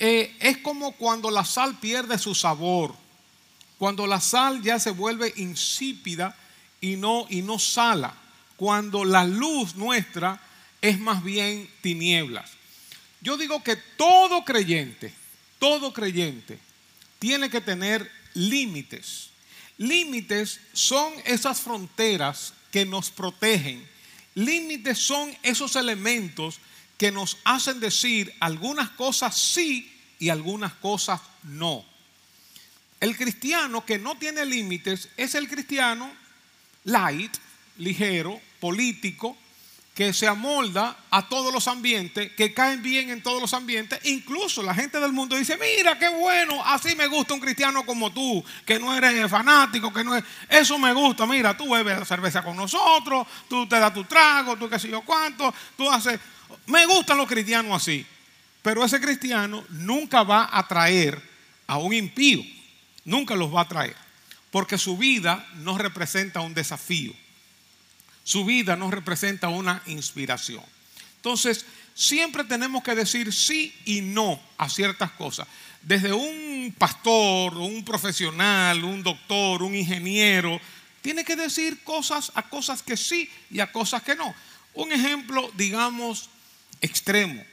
eh, 0.00 0.36
es 0.40 0.58
como 0.58 0.92
cuando 0.92 1.30
la 1.30 1.44
sal 1.44 1.78
pierde 1.78 2.18
su 2.18 2.34
sabor, 2.34 2.94
cuando 3.78 4.08
la 4.08 4.20
sal 4.20 4.60
ya 4.60 4.80
se 4.80 4.90
vuelve 4.90 5.32
insípida 5.36 6.36
y 6.84 6.96
no, 6.96 7.26
y 7.30 7.40
no 7.40 7.58
sala, 7.58 8.14
cuando 8.58 9.06
la 9.06 9.24
luz 9.24 9.74
nuestra 9.74 10.38
es 10.82 11.00
más 11.00 11.24
bien 11.24 11.66
tinieblas. 11.80 12.50
Yo 13.22 13.38
digo 13.38 13.64
que 13.64 13.76
todo 13.96 14.44
creyente, 14.44 15.14
todo 15.58 15.94
creyente 15.94 16.58
tiene 17.18 17.48
que 17.48 17.62
tener 17.62 18.12
límites. 18.34 19.30
Límites 19.78 20.60
son 20.74 21.10
esas 21.24 21.62
fronteras 21.62 22.52
que 22.70 22.84
nos 22.84 23.10
protegen. 23.10 23.88
Límites 24.34 24.98
son 24.98 25.34
esos 25.42 25.76
elementos 25.76 26.58
que 26.98 27.10
nos 27.10 27.38
hacen 27.44 27.80
decir 27.80 28.30
algunas 28.40 28.90
cosas 28.90 29.34
sí 29.38 29.90
y 30.18 30.28
algunas 30.28 30.74
cosas 30.74 31.22
no. 31.44 31.82
El 33.00 33.16
cristiano 33.16 33.86
que 33.86 33.98
no 33.98 34.18
tiene 34.18 34.44
límites 34.44 35.08
es 35.16 35.34
el 35.34 35.48
cristiano 35.48 36.23
light, 36.84 37.36
ligero, 37.78 38.40
político, 38.60 39.36
que 39.94 40.12
se 40.12 40.26
amolda 40.26 40.96
a 41.08 41.28
todos 41.28 41.52
los 41.52 41.68
ambientes, 41.68 42.32
que 42.32 42.52
caen 42.52 42.82
bien 42.82 43.10
en 43.10 43.22
todos 43.22 43.40
los 43.40 43.54
ambientes. 43.54 44.00
Incluso 44.04 44.60
la 44.60 44.74
gente 44.74 44.98
del 44.98 45.12
mundo 45.12 45.36
dice, 45.36 45.56
mira, 45.56 45.96
qué 45.96 46.08
bueno, 46.08 46.60
así 46.64 46.96
me 46.96 47.06
gusta 47.06 47.34
un 47.34 47.40
cristiano 47.40 47.86
como 47.86 48.12
tú, 48.12 48.44
que 48.66 48.80
no 48.80 48.94
eres 48.94 49.30
fanático, 49.30 49.92
que 49.92 50.02
no 50.02 50.16
es... 50.16 50.24
Eso 50.48 50.78
me 50.80 50.92
gusta, 50.92 51.26
mira, 51.26 51.56
tú 51.56 51.70
bebes 51.70 52.08
cerveza 52.08 52.42
con 52.42 52.56
nosotros, 52.56 53.24
tú 53.48 53.68
te 53.68 53.78
das 53.78 53.94
tu 53.94 54.02
trago, 54.04 54.56
tú 54.56 54.68
qué 54.68 54.80
sé 54.80 54.88
yo 54.88 55.02
cuánto, 55.02 55.54
tú 55.76 55.88
haces... 55.88 56.18
Me 56.66 56.86
gustan 56.86 57.16
los 57.16 57.28
cristianos 57.28 57.80
así, 57.80 58.04
pero 58.62 58.84
ese 58.84 59.00
cristiano 59.00 59.64
nunca 59.70 60.24
va 60.24 60.48
a 60.50 60.66
traer 60.66 61.22
a 61.68 61.78
un 61.78 61.92
impío, 61.92 62.42
nunca 63.04 63.36
los 63.36 63.54
va 63.54 63.60
a 63.60 63.68
traer, 63.68 63.96
porque 64.54 64.78
su 64.78 64.96
vida 64.96 65.44
no 65.56 65.76
representa 65.76 66.40
un 66.40 66.54
desafío 66.54 67.12
su 68.24 68.46
vida 68.46 68.74
nos 68.74 68.90
representa 68.90 69.50
una 69.50 69.82
inspiración. 69.86 70.64
Entonces, 71.16 71.66
siempre 71.94 72.42
tenemos 72.44 72.82
que 72.82 72.94
decir 72.94 73.32
sí 73.32 73.72
y 73.84 74.00
no 74.00 74.40
a 74.56 74.68
ciertas 74.68 75.12
cosas. 75.12 75.46
Desde 75.82 76.12
un 76.12 76.74
pastor, 76.76 77.54
un 77.58 77.84
profesional, 77.84 78.82
un 78.82 79.02
doctor, 79.02 79.62
un 79.62 79.74
ingeniero, 79.74 80.58
tiene 81.02 81.22
que 81.22 81.36
decir 81.36 81.84
cosas 81.84 82.32
a 82.34 82.48
cosas 82.48 82.82
que 82.82 82.96
sí 82.96 83.30
y 83.50 83.60
a 83.60 83.70
cosas 83.70 84.02
que 84.02 84.16
no. 84.16 84.34
Un 84.72 84.90
ejemplo, 84.90 85.50
digamos, 85.54 86.30
extremo. 86.80 87.44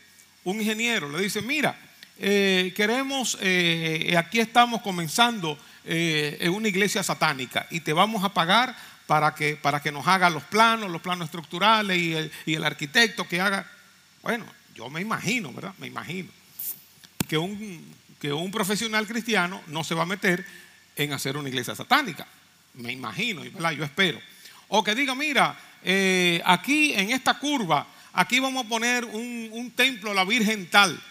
Un 0.45 0.61
ingeniero 0.61 1.09
le 1.09 1.21
dice, 1.21 1.41
mira, 1.41 1.77
eh, 2.23 2.71
queremos, 2.75 3.37
eh, 3.41 4.15
aquí 4.15 4.39
estamos 4.39 4.81
comenzando 4.83 5.57
eh, 5.85 6.37
en 6.39 6.53
una 6.53 6.67
iglesia 6.67 7.01
satánica 7.01 7.65
y 7.71 7.79
te 7.79 7.93
vamos 7.93 8.23
a 8.23 8.29
pagar 8.29 8.75
para 9.07 9.33
que, 9.33 9.55
para 9.55 9.81
que 9.81 9.91
nos 9.91 10.07
haga 10.07 10.29
los 10.29 10.43
planos, 10.43 10.91
los 10.91 11.01
planos 11.01 11.25
estructurales 11.25 11.97
y 11.97 12.13
el, 12.13 12.31
y 12.45 12.53
el 12.53 12.63
arquitecto 12.63 13.27
que 13.27 13.41
haga. 13.41 13.69
Bueno, 14.21 14.45
yo 14.75 14.87
me 14.89 15.01
imagino, 15.01 15.51
¿verdad? 15.51 15.73
Me 15.79 15.87
imagino 15.87 16.29
que 17.27 17.39
un, 17.39 17.95
que 18.19 18.31
un 18.31 18.51
profesional 18.51 19.07
cristiano 19.07 19.61
no 19.67 19.83
se 19.83 19.95
va 19.95 20.03
a 20.03 20.05
meter 20.05 20.45
en 20.95 21.13
hacer 21.13 21.37
una 21.37 21.49
iglesia 21.49 21.73
satánica. 21.73 22.27
Me 22.75 22.91
imagino, 22.91 23.41
¿verdad? 23.41 23.71
Yo 23.71 23.83
espero. 23.83 24.21
O 24.67 24.83
que 24.83 24.93
diga, 24.93 25.15
mira, 25.15 25.57
aquí 26.45 26.93
en 26.93 27.09
esta 27.09 27.39
curva, 27.39 27.87
aquí 28.13 28.39
vamos 28.39 28.65
a 28.65 28.69
poner 28.69 29.05
un, 29.05 29.49
un 29.51 29.71
templo 29.71 30.11
a 30.11 30.13
la 30.13 30.23
Virgen 30.23 30.69
tal 30.69 31.01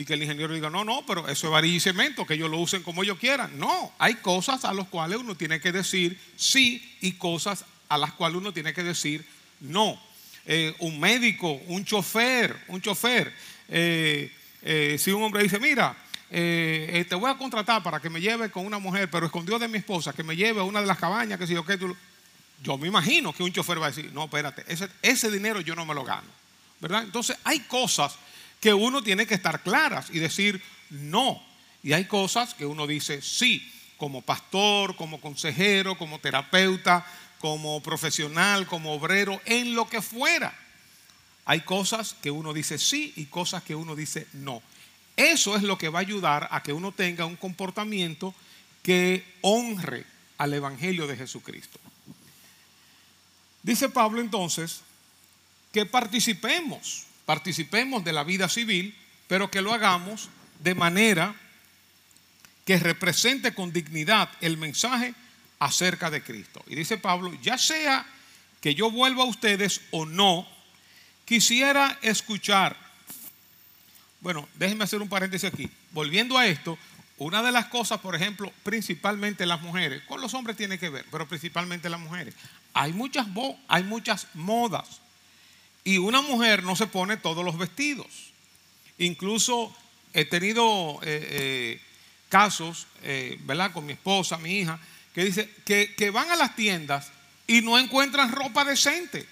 y 0.00 0.06
que 0.06 0.14
el 0.14 0.22
ingeniero 0.22 0.54
diga, 0.54 0.70
no, 0.70 0.82
no, 0.82 1.04
pero 1.06 1.28
eso 1.28 1.48
es 1.48 1.52
varilla 1.52 1.76
y 1.76 1.80
cemento, 1.80 2.26
que 2.26 2.32
ellos 2.32 2.50
lo 2.50 2.56
usen 2.56 2.82
como 2.82 3.02
ellos 3.02 3.18
quieran. 3.18 3.58
No, 3.58 3.92
hay 3.98 4.14
cosas 4.14 4.64
a 4.64 4.72
las 4.72 4.88
cuales 4.88 5.18
uno 5.18 5.34
tiene 5.34 5.60
que 5.60 5.72
decir 5.72 6.18
sí 6.36 6.96
y 7.02 7.12
cosas 7.12 7.66
a 7.86 7.98
las 7.98 8.14
cuales 8.14 8.38
uno 8.38 8.50
tiene 8.50 8.72
que 8.72 8.82
decir 8.82 9.26
no. 9.60 10.00
Eh, 10.46 10.74
un 10.78 10.98
médico, 10.98 11.52
un 11.66 11.84
chofer, 11.84 12.64
un 12.68 12.80
chofer. 12.80 13.30
Eh, 13.68 14.32
eh, 14.62 14.96
si 14.98 15.10
un 15.10 15.22
hombre 15.22 15.42
dice, 15.42 15.58
mira, 15.58 15.94
te 16.30 17.14
voy 17.14 17.30
a 17.30 17.36
contratar 17.36 17.82
para 17.82 18.00
que 18.00 18.08
me 18.08 18.22
lleve 18.22 18.50
con 18.50 18.64
una 18.64 18.78
mujer, 18.78 19.10
pero 19.10 19.26
escondió 19.26 19.58
de 19.58 19.68
mi 19.68 19.76
esposa, 19.76 20.14
que 20.14 20.22
me 20.22 20.34
lleve 20.34 20.60
a 20.60 20.64
una 20.64 20.80
de 20.80 20.86
las 20.86 20.96
cabañas, 20.96 21.38
que 21.38 21.46
si 21.46 21.52
yo 21.52 21.64
que 21.64 21.76
tú... 21.76 21.94
Yo 22.62 22.78
me 22.78 22.88
imagino 22.88 23.34
que 23.34 23.42
un 23.42 23.52
chofer 23.52 23.80
va 23.80 23.86
a 23.86 23.90
decir, 23.90 24.10
no, 24.14 24.24
espérate, 24.24 24.64
ese, 24.66 24.88
ese 25.02 25.30
dinero 25.30 25.60
yo 25.60 25.74
no 25.74 25.84
me 25.84 25.94
lo 25.94 26.04
gano. 26.04 26.28
¿Verdad? 26.80 27.02
Entonces 27.02 27.36
hay 27.44 27.60
cosas 27.60 28.16
que 28.60 28.74
uno 28.74 29.02
tiene 29.02 29.26
que 29.26 29.34
estar 29.34 29.62
claras 29.62 30.10
y 30.10 30.18
decir 30.18 30.62
no. 30.90 31.42
Y 31.82 31.92
hay 31.94 32.04
cosas 32.04 32.54
que 32.54 32.66
uno 32.66 32.86
dice 32.86 33.22
sí, 33.22 33.66
como 33.96 34.22
pastor, 34.22 34.96
como 34.96 35.20
consejero, 35.20 35.96
como 35.96 36.18
terapeuta, 36.20 37.06
como 37.38 37.82
profesional, 37.82 38.66
como 38.66 38.92
obrero, 38.92 39.40
en 39.46 39.74
lo 39.74 39.88
que 39.88 40.02
fuera. 40.02 40.54
Hay 41.46 41.62
cosas 41.62 42.14
que 42.22 42.30
uno 42.30 42.52
dice 42.52 42.78
sí 42.78 43.12
y 43.16 43.26
cosas 43.26 43.62
que 43.62 43.74
uno 43.74 43.96
dice 43.96 44.26
no. 44.34 44.62
Eso 45.16 45.56
es 45.56 45.62
lo 45.62 45.76
que 45.78 45.88
va 45.88 45.98
a 45.98 46.02
ayudar 46.02 46.48
a 46.50 46.62
que 46.62 46.72
uno 46.72 46.92
tenga 46.92 47.24
un 47.24 47.36
comportamiento 47.36 48.34
que 48.82 49.24
honre 49.40 50.04
al 50.38 50.54
Evangelio 50.54 51.06
de 51.06 51.16
Jesucristo. 51.16 51.78
Dice 53.62 53.88
Pablo 53.88 54.20
entonces 54.20 54.80
que 55.72 55.86
participemos 55.86 57.06
participemos 57.30 58.02
de 58.02 58.12
la 58.12 58.24
vida 58.24 58.48
civil, 58.48 58.92
pero 59.28 59.52
que 59.52 59.62
lo 59.62 59.72
hagamos 59.72 60.28
de 60.58 60.74
manera 60.74 61.32
que 62.64 62.76
represente 62.76 63.54
con 63.54 63.72
dignidad 63.72 64.28
el 64.40 64.56
mensaje 64.56 65.14
acerca 65.60 66.10
de 66.10 66.24
Cristo. 66.24 66.64
Y 66.66 66.74
dice 66.74 66.98
Pablo, 66.98 67.32
ya 67.40 67.56
sea 67.56 68.04
que 68.60 68.74
yo 68.74 68.90
vuelva 68.90 69.22
a 69.22 69.26
ustedes 69.26 69.80
o 69.92 70.06
no, 70.06 70.44
quisiera 71.24 72.00
escuchar. 72.02 72.76
Bueno, 74.20 74.48
déjenme 74.56 74.82
hacer 74.82 75.00
un 75.00 75.08
paréntesis 75.08 75.52
aquí. 75.52 75.70
Volviendo 75.92 76.36
a 76.36 76.48
esto, 76.48 76.76
una 77.18 77.44
de 77.44 77.52
las 77.52 77.66
cosas, 77.66 78.00
por 78.00 78.16
ejemplo, 78.16 78.52
principalmente 78.64 79.46
las 79.46 79.60
mujeres, 79.60 80.02
con 80.08 80.20
los 80.20 80.34
hombres 80.34 80.56
tiene 80.56 80.80
que 80.80 80.90
ver, 80.90 81.06
pero 81.12 81.28
principalmente 81.28 81.88
las 81.88 82.00
mujeres, 82.00 82.34
hay 82.74 82.92
muchas, 82.92 83.28
hay 83.68 83.84
muchas 83.84 84.26
modas 84.34 85.00
y 85.84 85.98
una 85.98 86.20
mujer 86.20 86.62
no 86.62 86.76
se 86.76 86.86
pone 86.86 87.16
todos 87.16 87.44
los 87.44 87.58
vestidos. 87.58 88.06
Incluso 88.98 89.74
he 90.12 90.24
tenido 90.24 91.00
eh, 91.02 91.28
eh, 91.30 91.80
casos, 92.28 92.86
eh, 93.02 93.38
¿verdad? 93.42 93.72
Con 93.72 93.86
mi 93.86 93.94
esposa, 93.94 94.36
mi 94.38 94.58
hija, 94.58 94.78
que 95.14 95.24
dice 95.24 95.50
que, 95.64 96.10
van 96.10 96.30
a 96.30 96.36
las 96.36 96.54
tiendas 96.54 97.10
y 97.46 97.62
no 97.62 97.78
encuentran 97.78 98.32
ropa 98.32 98.64
decente. 98.64 99.26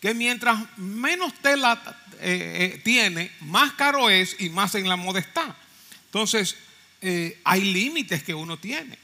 Que 0.00 0.14
mientras 0.14 0.58
menos 0.78 1.34
tela 1.42 1.78
tiene, 2.82 3.30
más 3.40 3.72
caro 3.72 4.08
es 4.08 4.36
y 4.40 4.48
más 4.48 4.74
en 4.74 4.88
la 4.88 4.96
moda. 4.96 5.22
Entonces, 6.06 6.56
hay 7.44 7.60
límites 7.60 8.22
que 8.22 8.32
uno 8.32 8.56
tiene. 8.58 8.98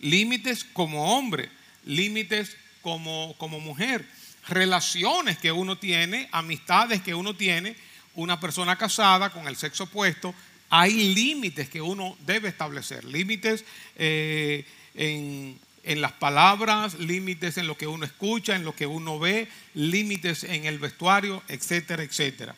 Límites 0.00 0.64
como 0.64 1.16
hombre, 1.16 1.48
límites 1.86 2.54
como, 2.82 3.34
como 3.38 3.60
mujer 3.60 4.06
relaciones 4.48 5.38
que 5.38 5.52
uno 5.52 5.76
tiene, 5.76 6.28
amistades 6.32 7.02
que 7.02 7.14
uno 7.14 7.34
tiene, 7.34 7.76
una 8.14 8.40
persona 8.40 8.76
casada 8.76 9.30
con 9.30 9.46
el 9.48 9.56
sexo 9.56 9.84
opuesto, 9.84 10.34
hay 10.68 11.14
límites 11.14 11.68
que 11.68 11.80
uno 11.80 12.16
debe 12.26 12.48
establecer, 12.48 13.04
límites 13.04 13.64
eh, 13.96 14.64
en, 14.94 15.58
en 15.84 16.00
las 16.00 16.12
palabras, 16.12 16.94
límites 16.94 17.58
en 17.58 17.66
lo 17.66 17.76
que 17.76 17.86
uno 17.86 18.04
escucha, 18.04 18.56
en 18.56 18.64
lo 18.64 18.74
que 18.74 18.86
uno 18.86 19.18
ve, 19.18 19.48
límites 19.74 20.44
en 20.44 20.64
el 20.64 20.78
vestuario, 20.78 21.42
etcétera, 21.48 22.02
etcétera. 22.02 22.54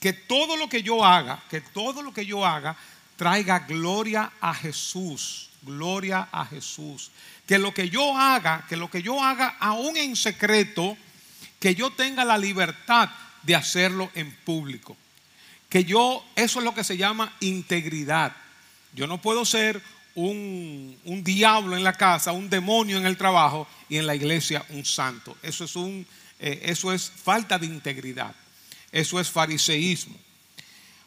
Que 0.00 0.12
todo 0.12 0.56
lo 0.56 0.68
que 0.68 0.82
yo 0.82 1.04
haga, 1.04 1.42
que 1.50 1.60
todo 1.60 2.02
lo 2.02 2.12
que 2.12 2.24
yo 2.24 2.44
haga 2.46 2.76
traiga 3.16 3.60
gloria 3.60 4.32
a 4.40 4.54
Jesús, 4.54 5.50
gloria 5.68 6.28
a 6.32 6.44
Jesús. 6.46 7.10
Que 7.46 7.58
lo 7.58 7.72
que 7.72 7.88
yo 7.88 8.16
haga, 8.16 8.66
que 8.68 8.76
lo 8.76 8.90
que 8.90 9.02
yo 9.02 9.22
haga 9.22 9.56
aún 9.60 9.96
en 9.96 10.16
secreto, 10.16 10.96
que 11.60 11.74
yo 11.74 11.90
tenga 11.90 12.24
la 12.24 12.36
libertad 12.36 13.10
de 13.42 13.54
hacerlo 13.54 14.10
en 14.14 14.32
público. 14.44 14.96
Que 15.68 15.84
yo, 15.84 16.24
eso 16.34 16.58
es 16.58 16.64
lo 16.64 16.74
que 16.74 16.84
se 16.84 16.96
llama 16.96 17.32
integridad. 17.40 18.34
Yo 18.94 19.06
no 19.06 19.20
puedo 19.20 19.44
ser 19.44 19.80
un, 20.14 21.22
diablo 21.24 21.76
en 21.76 21.84
la 21.84 21.92
casa, 21.92 22.32
un 22.32 22.50
demonio 22.50 22.98
en 22.98 23.06
el 23.06 23.16
trabajo 23.16 23.68
y 23.88 23.96
en 23.96 24.06
la 24.06 24.14
iglesia 24.14 24.64
un 24.70 24.84
santo. 24.84 25.36
Eso 25.42 25.64
es, 25.64 25.76
un, 25.76 26.06
eh, 26.40 26.62
eso 26.64 26.92
es 26.92 27.10
falta 27.10 27.58
de 27.58 27.66
integridad. 27.66 28.34
Eso 28.90 29.20
es 29.20 29.30
fariseísmo. 29.30 30.16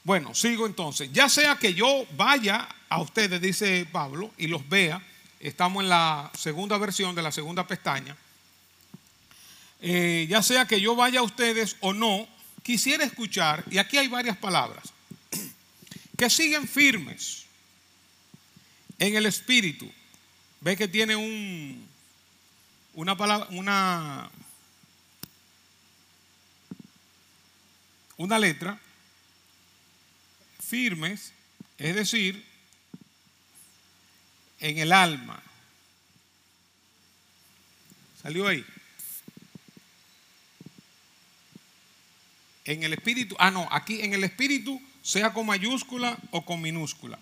Bueno, 0.03 0.33
sigo 0.33 0.65
entonces. 0.65 1.11
Ya 1.13 1.29
sea 1.29 1.55
que 1.55 1.73
yo 1.73 2.05
vaya 2.15 2.67
a 2.89 3.01
ustedes, 3.01 3.39
dice 3.41 3.87
Pablo, 3.91 4.31
y 4.37 4.47
los 4.47 4.67
vea, 4.67 5.01
estamos 5.39 5.83
en 5.83 5.89
la 5.89 6.31
segunda 6.37 6.77
versión 6.77 7.15
de 7.15 7.21
la 7.21 7.31
segunda 7.31 7.67
pestaña. 7.67 8.15
Eh, 9.81 10.27
ya 10.29 10.41
sea 10.41 10.65
que 10.65 10.81
yo 10.81 10.95
vaya 10.95 11.19
a 11.19 11.23
ustedes 11.23 11.77
o 11.81 11.93
no, 11.93 12.27
quisiera 12.63 13.03
escuchar, 13.03 13.63
y 13.69 13.77
aquí 13.77 13.97
hay 13.97 14.07
varias 14.07 14.37
palabras, 14.37 14.93
que 16.17 16.29
siguen 16.29 16.67
firmes 16.67 17.45
en 18.99 19.15
el 19.15 19.25
espíritu. 19.25 19.91
Ve 20.61 20.77
que 20.77 20.87
tiene 20.87 21.15
un, 21.15 21.87
una 22.93 23.17
palabra, 23.17 23.47
una, 23.51 24.29
una 28.17 28.37
letra, 28.37 28.79
firmes, 30.71 31.33
es 31.77 31.93
decir, 31.93 32.45
en 34.61 34.77
el 34.77 34.93
alma. 34.93 35.43
¿Salió 38.21 38.47
ahí? 38.47 38.63
En 42.63 42.83
el 42.83 42.93
espíritu, 42.93 43.35
ah 43.37 43.51
no, 43.51 43.67
aquí 43.69 43.99
en 43.99 44.13
el 44.13 44.23
espíritu, 44.23 44.81
sea 45.01 45.33
con 45.33 45.45
mayúscula 45.45 46.17
o 46.31 46.45
con 46.45 46.61
minúscula. 46.61 47.19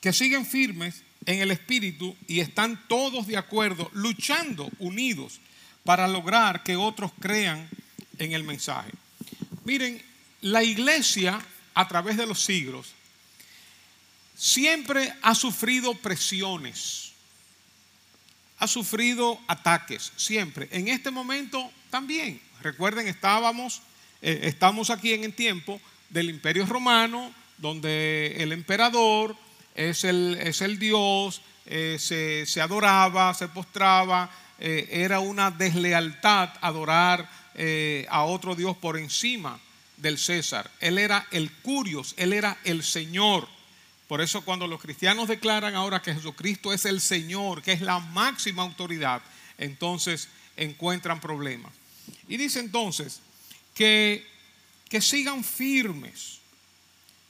Que 0.00 0.12
siguen 0.12 0.46
firmes 0.46 1.02
en 1.26 1.40
el 1.40 1.50
espíritu 1.50 2.16
y 2.28 2.38
están 2.38 2.86
todos 2.86 3.26
de 3.26 3.38
acuerdo, 3.38 3.90
luchando 3.92 4.70
unidos 4.78 5.40
para 5.82 6.06
lograr 6.06 6.62
que 6.62 6.76
otros 6.76 7.10
crean 7.18 7.68
en 8.18 8.32
el 8.32 8.44
mensaje. 8.44 8.90
Miren, 9.64 10.02
la 10.42 10.62
iglesia 10.62 11.40
a 11.74 11.88
través 11.88 12.16
de 12.16 12.26
los 12.26 12.42
siglos 12.42 12.92
siempre 14.36 15.12
ha 15.22 15.34
sufrido 15.34 15.94
presiones 15.94 17.08
ha 18.58 18.66
sufrido 18.66 19.38
ataques, 19.46 20.12
siempre. 20.16 20.68
En 20.72 20.88
este 20.88 21.10
momento 21.10 21.70
también. 21.90 22.40
Recuerden, 22.60 23.06
estábamos, 23.06 23.82
eh, 24.20 24.40
estamos 24.42 24.90
aquí 24.90 25.12
en 25.12 25.24
el 25.24 25.32
tiempo 25.32 25.80
del 26.10 26.28
Imperio 26.30 26.66
Romano, 26.66 27.32
donde 27.56 28.34
el 28.38 28.52
emperador 28.52 29.36
es 29.74 30.02
el, 30.02 30.36
es 30.40 30.60
el 30.60 30.78
Dios, 30.78 31.40
eh, 31.66 31.98
se, 32.00 32.60
adoraba, 32.60 33.32
se 33.34 33.46
postraba, 33.48 34.28
eh, 34.58 34.88
era 34.90 35.20
una 35.20 35.52
deslealtad 35.52 36.50
adorar 36.60 37.30
a 38.08 38.22
otro 38.22 38.54
Dios 38.54 38.76
por 38.76 38.96
encima 38.96 39.60
del 39.96 40.18
César. 40.18 40.70
Él 40.80 40.98
era 40.98 41.26
el 41.30 41.50
Curios, 41.50 42.14
él 42.16 42.32
era 42.32 42.58
el 42.64 42.82
Señor. 42.82 43.48
Por 44.06 44.20
eso 44.20 44.42
cuando 44.42 44.66
los 44.66 44.80
cristianos 44.80 45.28
declaran 45.28 45.74
ahora 45.74 46.00
que 46.00 46.14
Jesucristo 46.14 46.72
es 46.72 46.84
el 46.84 47.00
Señor, 47.00 47.62
que 47.62 47.72
es 47.72 47.80
la 47.80 47.98
máxima 47.98 48.62
autoridad, 48.62 49.20
entonces 49.58 50.28
encuentran 50.56 51.20
problemas. 51.20 51.72
Y 52.28 52.36
dice 52.36 52.60
entonces 52.60 53.20
que, 53.74 54.26
que 54.88 55.00
sigan 55.00 55.44
firmes 55.44 56.38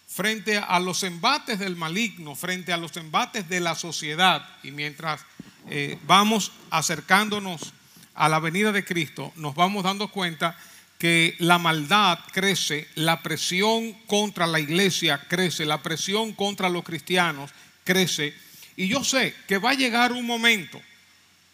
frente 0.08 0.58
a 0.58 0.78
los 0.80 1.02
embates 1.02 1.58
del 1.58 1.76
maligno, 1.76 2.34
frente 2.34 2.72
a 2.72 2.76
los 2.76 2.96
embates 2.96 3.48
de 3.48 3.60
la 3.60 3.74
sociedad. 3.74 4.48
Y 4.62 4.70
mientras 4.70 5.20
eh, 5.68 5.98
vamos 6.06 6.52
acercándonos 6.70 7.72
a 8.18 8.28
la 8.28 8.40
venida 8.40 8.72
de 8.72 8.84
Cristo, 8.84 9.32
nos 9.36 9.54
vamos 9.54 9.84
dando 9.84 10.08
cuenta 10.08 10.56
que 10.98 11.36
la 11.38 11.58
maldad 11.58 12.18
crece, 12.32 12.88
la 12.96 13.22
presión 13.22 13.92
contra 14.06 14.46
la 14.48 14.58
iglesia 14.58 15.24
crece, 15.28 15.64
la 15.64 15.80
presión 15.80 16.32
contra 16.32 16.68
los 16.68 16.82
cristianos 16.82 17.52
crece. 17.84 18.34
Y 18.76 18.88
yo 18.88 19.04
sé 19.04 19.34
que 19.46 19.58
va 19.58 19.70
a 19.70 19.74
llegar 19.74 20.10
un 20.10 20.26
momento, 20.26 20.82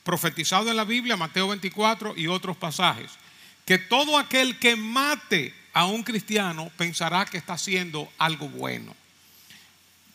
profetizado 0.02 0.70
en 0.70 0.76
la 0.76 0.84
Biblia, 0.84 1.18
Mateo 1.18 1.48
24 1.48 2.14
y 2.16 2.26
otros 2.26 2.56
pasajes, 2.56 3.10
que 3.66 3.76
todo 3.76 4.18
aquel 4.18 4.58
que 4.58 4.74
mate 4.74 5.54
a 5.74 5.84
un 5.84 6.02
cristiano 6.02 6.70
pensará 6.78 7.26
que 7.26 7.36
está 7.36 7.52
haciendo 7.54 8.10
algo 8.16 8.48
bueno. 8.48 8.96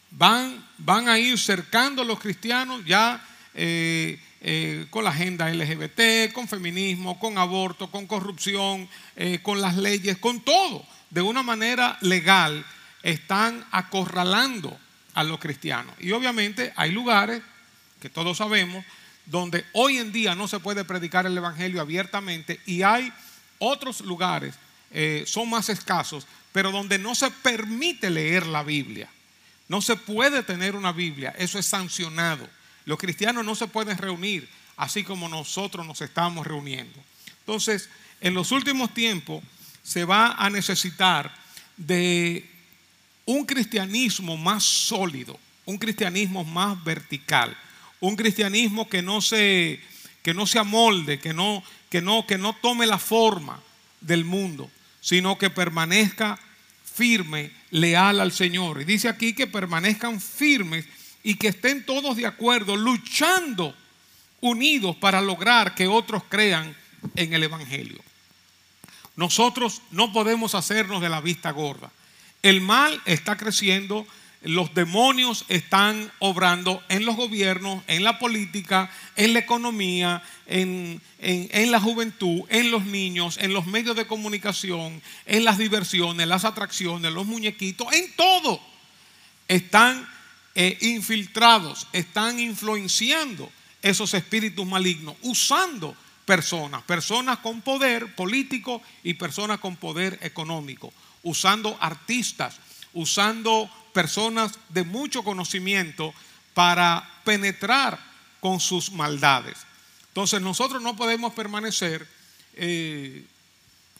Van, 0.09 0.67
van 0.79 1.07
a 1.07 1.19
ir 1.19 1.38
cercando 1.38 2.01
a 2.01 2.05
los 2.05 2.19
cristianos 2.19 2.83
ya. 2.85 3.23
Eh, 3.53 4.19
eh, 4.41 4.88
con 4.89 5.04
la 5.04 5.10
agenda 5.10 5.49
LGBT, 5.49 6.32
con 6.32 6.47
feminismo, 6.47 7.19
con 7.19 7.38
aborto, 7.38 7.91
con 7.91 8.08
corrupción, 8.08 8.88
eh, 9.15 9.39
con 9.43 9.62
las 9.62 9.75
leyes, 9.75 10.17
con 10.17 10.41
todo. 10.41 10.86
De 11.10 11.21
una 11.21 11.43
manera 11.43 11.97
legal 12.02 12.65
están 13.04 13.65
acorralando 13.71 14.78
a 15.13 15.23
los 15.23 15.39
cristianos. 15.39 15.93
Y 15.99 16.12
obviamente 16.12 16.71
hay 16.75 16.91
lugares, 16.91 17.41
que 17.99 18.10
todos 18.10 18.38
sabemos, 18.38 18.86
donde 19.25 19.65
hoy 19.73 19.97
en 19.97 20.12
día 20.12 20.36
no 20.36 20.47
se 20.47 20.60
puede 20.60 20.86
predicar 20.86 21.25
el 21.25 21.38
Evangelio 21.38 21.82
abiertamente 21.82 22.60
y 22.65 22.82
hay 22.82 23.12
otros 23.60 24.02
lugares, 24.02 24.56
eh, 24.91 25.23
son 25.28 25.49
más 25.49 25.69
escasos, 25.69 26.25
pero 26.52 26.71
donde 26.71 26.97
no 26.97 27.13
se 27.13 27.30
permite 27.30 28.10
leer 28.10 28.47
la 28.47 28.63
Biblia. 28.63 29.10
No 29.67 29.82
se 29.82 29.95
puede 29.95 30.41
tener 30.41 30.75
una 30.75 30.91
Biblia, 30.91 31.36
eso 31.38 31.60
es 31.60 31.65
sancionado. 31.65 32.49
Los 32.89 32.97
cristianos 32.97 33.45
no 33.45 33.54
se 33.54 33.67
pueden 33.67 33.99
reunir 33.99 34.49
así 34.75 35.04
como 35.04 35.30
nosotros 35.30 35.86
nos 35.86 36.02
estamos 36.02 36.47
reuniendo. 36.47 36.99
Entonces, 37.41 37.88
en 38.19 38.34
los 38.34 38.52
últimos 38.52 38.95
tiempos 38.95 39.43
se 39.84 40.06
va 40.06 40.32
a 40.32 40.49
necesitar 40.49 41.32
de 41.78 42.49
un 43.28 43.45
cristianismo 43.45 44.38
más 44.38 44.63
sólido, 44.63 45.39
un 45.65 45.78
cristianismo 45.78 46.43
más 46.43 46.84
vertical, 46.84 47.56
un 47.99 48.15
cristianismo 48.15 48.89
que 48.89 49.04
no 49.04 49.21
se, 49.21 49.80
que 50.23 50.34
no 50.34 50.47
se 50.47 50.58
amolde, 50.58 51.19
que 51.19 51.32
no, 51.32 51.62
que, 51.91 52.02
no, 52.02 52.25
que 52.25 52.39
no 52.39 52.54
tome 52.54 52.88
la 52.88 52.97
forma 52.97 53.62
del 54.02 54.25
mundo, 54.25 54.67
sino 54.99 55.38
que 55.38 55.52
permanezca 55.52 56.39
firme, 56.91 57.52
leal 57.69 58.19
al 58.19 58.32
Señor. 58.32 58.82
Y 58.82 58.86
dice 58.86 59.10
aquí 59.10 59.34
que 59.34 59.45
permanezcan 59.45 60.19
firmes 60.19 60.88
y 61.23 61.36
que 61.36 61.49
estén 61.49 61.86
todos 61.86 62.15
de 62.15 62.25
acuerdo, 62.25 62.75
luchando 62.75 63.75
unidos 64.41 64.95
para 64.95 65.21
lograr 65.21 65.75
que 65.75 65.88
otros 65.88 66.23
crean 66.29 66.75
en 67.15 67.34
el 67.34 67.43
Evangelio. 67.43 67.99
Nosotros 69.15 69.82
no 69.91 70.13
podemos 70.13 70.55
hacernos 70.55 71.01
de 71.01 71.10
la 71.10 71.19
vista 71.19 71.51
gorda. 71.51 71.91
El 72.41 72.62
mal 72.62 73.01
está 73.05 73.36
creciendo, 73.36 74.08
los 74.41 74.73
demonios 74.73 75.43
están 75.49 76.10
obrando 76.19 76.82
en 76.88 77.05
los 77.05 77.17
gobiernos, 77.17 77.84
en 77.88 78.05
la 78.05 78.17
política, 78.17 78.89
en 79.17 79.34
la 79.34 79.39
economía, 79.39 80.23
en, 80.47 81.01
en, 81.19 81.71
la 81.71 81.82
juventud, 81.82 82.43
en 82.47 82.71
los 82.71 82.86
niños, 82.86 83.38
en 83.41 83.53
los 83.53 83.65
medios 83.65 83.97
de 83.97 84.08
comunicación, 84.08 85.01
en 85.25 85.43
las 85.43 85.58
diversiones, 85.58 86.25
las 86.25 86.45
atracciones, 86.45 87.12
los 87.12 87.25
muñequitos, 87.25 87.91
en 87.91 88.15
todo. 88.15 88.62
Están 89.49 90.08
e 90.60 90.76
infiltrados 90.82 91.88
están 91.93 92.38
influenciando 92.38 93.50
esos 93.82 94.13
espíritus 94.13 94.67
malignos, 94.67 95.15
usando 95.22 95.95
personas, 96.26 96.84
personas 96.84 97.39
con 97.39 97.62
poder 97.62 98.13
político 98.13 98.82
y 99.02 99.13
personas 99.13 99.60
con 99.62 99.78
poder 99.78 100.19
económico, 100.22 100.91
usando 101.24 101.78
artistas, 101.80 102.60
usando 102.91 103.72
personas 103.93 104.52
de 104.67 104.84
mucho 104.84 105.24
conocimiento 105.24 106.13
para 106.54 107.08
penetrar 107.24 107.98
con 108.41 108.60
sus 108.60 108.91
maldades. 108.91 109.56
Entonces 110.10 110.41
nosotros 110.41 110.84
no 110.84 110.98
podemos 110.98 111.32
permanecer 111.32 112.06
eh, 112.56 113.24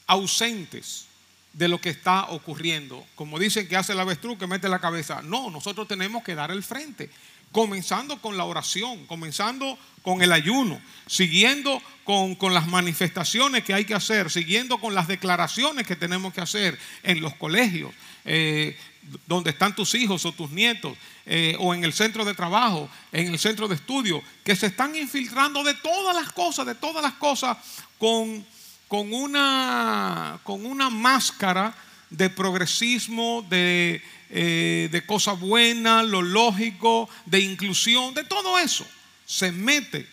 ausentes 0.08 1.06
de 1.54 1.68
lo 1.68 1.82
que 1.82 1.90
está 1.90 2.26
ocurriendo. 2.30 3.06
Como 3.16 3.40
dicen 3.40 3.68
que 3.68 3.76
hace 3.76 3.94
el 3.94 4.00
avestruz 4.00 4.38
que 4.38 4.48
mete 4.48 4.70
la 4.70 4.80
cabeza. 4.80 5.22
No, 5.22 5.50
nosotros 5.50 5.88
tenemos 5.88 6.24
que 6.24 6.36
dar 6.36 6.52
el 6.52 6.64
frente. 6.64 7.10
Comenzando 7.52 8.22
con 8.22 8.38
la 8.38 8.46
oración, 8.46 9.08
comenzando 9.08 9.78
con 10.04 10.22
el 10.22 10.32
ayuno, 10.32 10.80
siguiendo 11.08 11.82
con, 12.04 12.54
las 12.54 12.68
manifestaciones 12.68 13.64
que 13.64 13.74
hay 13.74 13.86
que 13.86 13.96
hacer, 13.96 14.30
siguiendo 14.30 14.80
con 14.80 14.94
las 14.94 15.08
declaraciones 15.08 15.86
que 15.86 15.96
tenemos 15.96 16.34
que 16.34 16.42
hacer 16.42 16.78
en 17.04 17.22
los 17.22 17.36
colegios, 17.36 17.92
eh, 18.26 18.78
donde 19.26 19.50
están 19.50 19.76
tus 19.76 19.96
hijos 19.96 20.26
o 20.26 20.32
tus 20.32 20.52
nietos, 20.52 20.96
eh, 21.26 21.56
o 21.60 21.74
en 21.74 21.84
el 21.84 21.94
centro 21.94 22.24
de 22.24 22.34
trabajo, 22.34 22.90
en 23.12 23.28
el 23.28 23.40
centro 23.40 23.68
de 23.68 23.76
estudio, 23.76 24.24
que 24.44 24.56
se 24.56 24.68
están 24.68 24.96
infiltrando 24.96 25.64
de 25.64 25.74
todas 25.76 26.16
las 26.16 26.32
cosas, 26.32 26.66
de 26.66 26.76
todas 26.76 27.02
las 27.04 27.14
cosas, 27.14 27.58
con 27.98 28.46
con 28.90 29.14
una, 29.14 30.40
con 30.44 30.66
una 30.66 30.90
máscara 30.90 31.74
de 32.10 32.30
progresismo, 32.30 33.46
de, 33.48 34.02
eh, 34.32 34.90
de 34.92 35.06
cosa 35.06 35.34
buena, 35.34 36.02
lo 36.02 36.24
lógico, 36.24 37.08
de 37.28 37.40
inclusión, 37.40 38.16
de 38.16 38.24
todo 38.24 38.58
eso. 38.58 38.86
Se 39.28 39.52
mete 39.52 40.08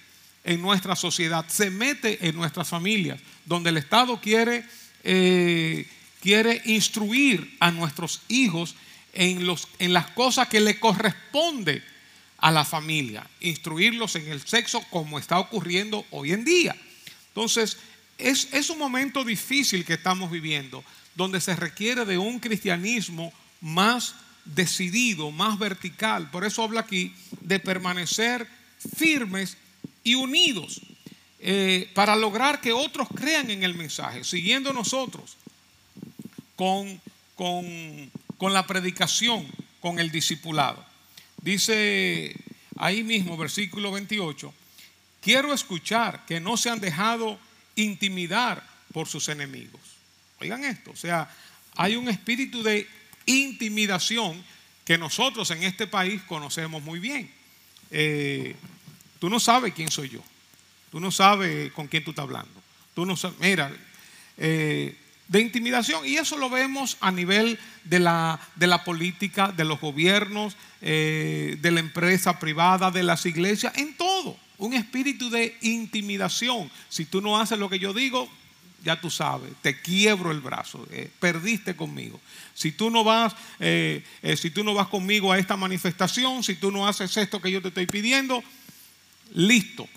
en 0.45 0.61
nuestra 0.61 0.95
sociedad, 0.95 1.47
se 1.49 1.71
mete 1.71 2.29
en 2.29 2.37
nuestras 2.37 2.69
familias, 2.69 3.19
donde 3.47 3.71
el 3.71 3.79
Estado 3.79 4.21
quiere, 4.21 4.63
eh, 5.05 5.89
quiere 6.21 6.61
instruir 6.67 7.57
a 7.61 7.71
nuestros 7.71 8.21
hijos 8.29 8.75
en, 9.15 9.47
los, 9.47 9.69
en 9.79 9.95
las 9.95 10.09
cosas 10.11 10.49
que 10.49 10.61
le 10.61 10.79
corresponde 10.79 11.83
a 12.37 12.51
la 12.51 12.67
familia, 12.67 13.27
instruirlos 13.41 14.17
en 14.17 14.31
el 14.31 14.47
sexo 14.47 14.85
como 14.91 15.19
está 15.19 15.39
ocurriendo 15.39 16.05
hoy 16.11 16.33
en 16.33 16.45
día. 16.45 16.77
Entonces, 17.29 17.79
es, 18.19 18.71
un 18.71 18.79
momento 18.79 19.25
difícil 19.25 19.85
que 19.85 19.95
estamos 19.95 20.31
viviendo, 20.31 20.85
donde 21.15 21.41
se 21.41 21.57
requiere 21.57 22.05
de 22.05 22.19
un 22.19 22.39
cristianismo 22.39 23.33
más 23.61 24.15
decidido, 24.45 25.31
más 25.31 25.59
vertical. 25.59 26.31
Por 26.31 26.45
eso 26.45 26.63
habla 26.63 26.81
aquí 26.81 27.15
de 27.41 27.59
permanecer 27.59 28.47
firmes 28.97 29.57
y 30.05 30.15
unidos 30.15 30.81
eh, 31.41 31.91
para 31.95 32.17
lograr 32.17 32.61
que 32.61 32.73
otros 32.73 33.09
crean 33.15 33.51
en 33.51 33.63
el 33.63 33.75
mensaje, 33.75 34.25
siguiendo 34.25 34.73
nosotros 34.73 35.37
con, 36.55 37.01
con, 37.35 38.11
con 38.39 38.53
la 38.53 38.67
predicación, 38.67 39.47
con 39.81 39.99
el 39.99 40.11
discipulado. 40.11 40.85
Dice 41.43 42.35
ahí 42.79 43.03
mismo, 43.03 43.37
versículo 43.37 43.93
28, 43.93 44.53
quiero 45.21 45.53
escuchar 45.53 46.25
que 46.27 46.41
no 46.41 46.57
se 46.57 46.71
han 46.71 46.81
dejado 46.81 47.39
intimidar 47.77 48.63
por 48.93 49.07
sus 49.07 49.29
enemigos. 49.29 49.81
Oigan 50.41 50.65
esto, 50.65 50.91
o 50.91 50.97
sea, 50.97 51.31
hay 51.77 51.97
un 51.97 52.09
espíritu 52.09 52.63
de 52.63 52.89
intimidación 53.27 54.43
que 54.85 54.99
nosotros 54.99 55.51
en 55.51 55.63
este 55.63 55.87
país 55.87 56.23
conocemos 56.23 56.83
muy 56.83 56.99
bien. 56.99 57.31
Eh, 57.91 58.55
tú 59.19 59.31
no 59.31 59.41
sabes 59.41 59.75
quién 59.75 59.91
soy 59.91 60.09
yo, 60.09 60.23
tú 60.91 61.01
no 61.01 61.11
sabes 61.11 61.73
con 61.73 61.87
quién 61.89 62.05
tú 62.05 62.11
estás 62.11 62.25
hablando, 62.25 62.63
tú 62.95 63.07
no 63.07 63.17
sabes, 63.17 63.39
mira, 63.39 63.73
eh, 64.39 64.97
de 65.29 65.41
intimidación, 65.41 66.07
y 66.07 66.17
eso 66.17 66.37
lo 66.39 66.49
vemos 66.49 66.99
a 67.01 67.11
nivel 67.11 67.59
de 67.85 67.99
la, 67.99 68.39
de 68.55 68.67
la 68.69 68.85
política, 68.85 69.53
de 69.53 69.65
los 69.65 69.81
gobiernos, 69.81 70.57
eh, 70.83 71.57
de 71.61 71.71
la 71.73 71.81
empresa 71.81 72.39
privada, 72.39 72.91
de 72.91 73.03
las 73.03 73.27
iglesias, 73.27 73.77
en 73.77 73.97
todo 73.97 74.39
un 74.59 74.75
espíritu 74.75 75.31
de 75.31 75.57
intimidación. 75.63 76.71
Si 76.89 77.05
tú 77.05 77.21
no 77.21 77.39
haces 77.39 77.59
lo 77.59 77.69
que 77.69 77.79
yo 77.79 77.93
digo, 77.93 78.29
ya 78.87 79.01
tú 79.01 79.11
sabes, 79.11 79.53
te 79.63 79.81
quiebro 79.81 80.31
el 80.31 80.41
brazo, 80.41 80.87
eh, 80.93 81.11
perdiste 81.19 81.75
conmigo. 81.75 82.21
Si 82.55 82.71
tú 82.71 82.89
no 82.89 83.03
vas, 83.03 83.35
eh, 83.59 84.05
eh, 84.23 84.37
si 84.37 84.51
tú 84.51 84.63
no 84.63 84.75
vas 84.75 84.87
conmigo 84.87 85.33
a 85.33 85.39
esta 85.39 85.57
manifestación, 85.57 86.45
si 86.45 86.55
tú 86.55 86.71
no 86.71 86.87
haces 86.87 87.17
esto 87.17 87.43
que 87.43 87.51
yo 87.51 87.61
te 87.61 87.69
estoy 87.69 87.87
pidiendo, 87.87 88.43
listo. 89.35 89.89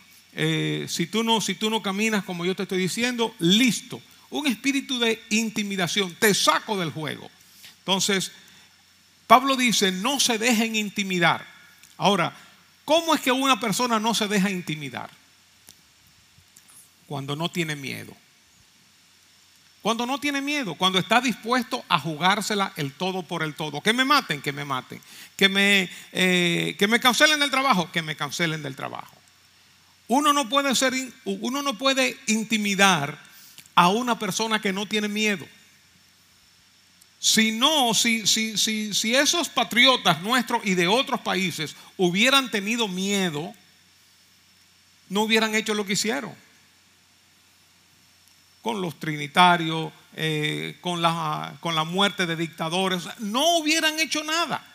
si, 0.88 1.06
tú 1.08 1.24
no, 1.24 1.39
si 1.39 1.56
tú 1.56 1.69
no 1.69 1.82
caminas 1.82 2.24
como 2.24 2.45
yo 2.45 2.56
te 2.56 2.63
estoy 2.63 2.80
diciendo, 2.80 3.36
listo. 3.39 4.02
Un 4.32 4.48
espíritu 4.48 4.98
de 4.98 5.22
intimidación, 5.30 6.15
te 6.15 6.34
saco 6.34 6.78
del 6.78 6.91
juego. 6.91 7.30
Entonces, 7.80 8.32
Pablo 9.28 9.56
dice, 9.56 9.91
no 9.91 10.19
se 10.19 10.39
dejen 10.39 10.76
intimidar. 10.76 11.45
Ahora, 11.98 12.36
¿Cómo 12.89 13.13
es 13.13 13.21
que 13.21 13.32
una 13.32 13.60
persona 13.60 13.99
no 13.99 14.15
se 14.15 14.28
deja 14.28 14.49
intimidar? 14.49 15.12
Cuando 17.06 17.36
no 17.36 17.52
tiene 17.52 17.75
miedo. 17.75 18.17
Cuando 19.84 20.08
no 20.08 20.19
tiene 20.19 20.41
miedo, 20.41 20.73
cuando 20.73 20.97
está 20.97 21.21
dispuesto 21.21 21.86
a 21.88 21.99
jugársela 21.99 22.73
el 22.78 22.93
todo 22.93 23.21
por 23.21 23.43
el 23.43 23.54
todo. 23.54 23.80
Que 23.82 23.93
me 23.93 24.06
maten, 24.06 24.41
que 24.41 24.52
me 24.52 24.65
maten. 24.65 24.99
Que 25.38 25.49
me, 25.49 25.88
eh, 26.13 26.75
que 26.80 26.88
me 26.88 26.99
cancelen 26.99 27.39
del 27.39 27.52
trabajo, 27.52 27.91
que 27.91 28.02
me 28.02 28.15
cancelen 28.15 28.63
del 28.63 28.75
trabajo. 28.75 29.15
Uno 30.08 30.34
no 30.34 30.49
puede 30.49 30.73
ser, 30.73 30.95
uno 31.25 31.62
no 31.62 31.78
puede 31.78 32.17
intimidar 32.25 33.19
a 33.75 33.89
una 33.89 34.17
persona 34.17 34.63
que 34.63 34.73
no 34.73 34.88
tiene 34.88 35.10
miedo. 35.10 35.45
Si 37.20 37.52
no, 37.52 37.94
si, 37.94 38.26
si, 38.26 38.58
si, 38.58 38.94
si 38.94 39.14
esos 39.14 39.50
patriotas 39.50 40.22
nuestros 40.22 40.66
y 40.66 40.74
de 40.74 40.88
otros 40.88 41.20
países 41.20 41.76
hubieran 41.98 42.50
tenido 42.50 42.88
miedo, 42.88 43.54
no 45.10 45.24
hubieran 45.24 45.54
hecho 45.54 45.74
lo 45.74 45.86
que 45.86 45.94
hicieron. 45.94 46.34
Con 48.62 48.82
los 48.82 48.98
trinitarios, 49.00 49.92
eh, 50.16 50.78
con, 50.80 51.02
la, 51.02 51.58
con 51.60 51.76
la 51.76 51.84
muerte 51.84 52.26
de 52.26 52.38
dictadores, 52.38 53.04
no 53.20 53.58
hubieran 53.58 54.00
hecho 54.00 54.24
nada. 54.24 54.66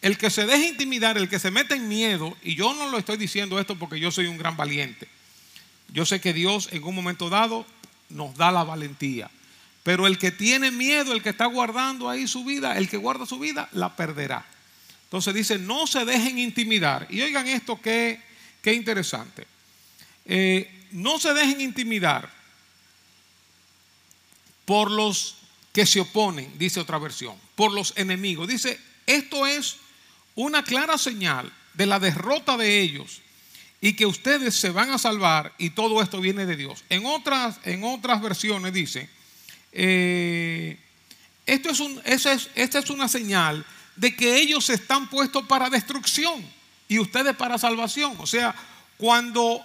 El 0.00 0.16
que 0.16 0.30
se 0.30 0.46
deje 0.46 0.68
intimidar, 0.68 1.18
el 1.18 1.28
que 1.28 1.38
se 1.38 1.50
mete 1.50 1.74
en 1.74 1.86
miedo, 1.86 2.34
y 2.42 2.54
yo 2.54 2.72
no 2.72 2.88
lo 2.88 2.96
estoy 2.96 3.18
diciendo 3.18 3.60
esto 3.60 3.76
porque 3.76 4.00
yo 4.00 4.10
soy 4.10 4.26
un 4.26 4.38
gran 4.38 4.56
valiente. 4.56 5.06
Yo 5.92 6.06
sé 6.06 6.20
que 6.20 6.32
Dios 6.32 6.70
en 6.72 6.82
un 6.84 6.94
momento 6.94 7.28
dado 7.28 7.66
nos 8.08 8.34
da 8.36 8.50
la 8.50 8.64
valentía. 8.64 9.30
Pero 9.82 10.06
el 10.06 10.18
que 10.18 10.30
tiene 10.30 10.70
miedo, 10.70 11.12
el 11.12 11.22
que 11.22 11.30
está 11.30 11.46
guardando 11.46 12.08
ahí 12.08 12.28
su 12.28 12.44
vida, 12.44 12.76
el 12.76 12.88
que 12.88 12.96
guarda 12.96 13.26
su 13.26 13.38
vida, 13.38 13.68
la 13.72 13.96
perderá. 13.96 14.46
Entonces 15.04 15.34
dice, 15.34 15.58
no 15.58 15.86
se 15.86 16.04
dejen 16.04 16.38
intimidar. 16.38 17.06
Y 17.10 17.20
oigan 17.22 17.48
esto 17.48 17.80
que, 17.80 18.20
interesante. 18.64 19.46
Eh, 20.26 20.88
no 20.92 21.18
se 21.18 21.34
dejen 21.34 21.60
intimidar 21.60 22.30
por 24.64 24.90
los 24.90 25.36
que 25.72 25.86
se 25.86 26.00
oponen, 26.00 26.56
dice 26.58 26.78
otra 26.78 26.98
versión, 26.98 27.36
por 27.56 27.72
los 27.72 27.92
enemigos. 27.96 28.46
Dice, 28.46 28.78
esto 29.06 29.46
es 29.46 29.78
una 30.34 30.62
clara 30.62 30.98
señal 30.98 31.52
de 31.74 31.86
la 31.86 31.98
derrota 31.98 32.56
de 32.56 32.80
ellos 32.80 33.20
y 33.80 33.94
que 33.94 34.06
ustedes 34.06 34.54
se 34.54 34.70
van 34.70 34.90
a 34.90 34.98
salvar 34.98 35.54
y 35.58 35.70
todo 35.70 36.02
esto 36.02 36.20
viene 36.20 36.46
de 36.46 36.56
Dios. 36.56 36.84
En 36.88 37.06
otras, 37.06 37.58
en 37.64 37.82
otras 37.82 38.20
versiones 38.20 38.72
dice, 38.72 39.08
eh, 39.72 40.78
esto 41.46 41.70
es 41.70 41.80
un, 41.80 42.00
es, 42.04 42.26
esta 42.54 42.78
es 42.78 42.90
una 42.90 43.08
señal 43.08 43.64
de 43.96 44.14
que 44.14 44.36
ellos 44.36 44.70
están 44.70 45.08
puestos 45.08 45.44
para 45.46 45.68
destrucción 45.68 46.44
y 46.88 46.98
ustedes 46.98 47.36
para 47.36 47.58
salvación. 47.58 48.14
O 48.18 48.26
sea, 48.26 48.54
cuando 48.96 49.64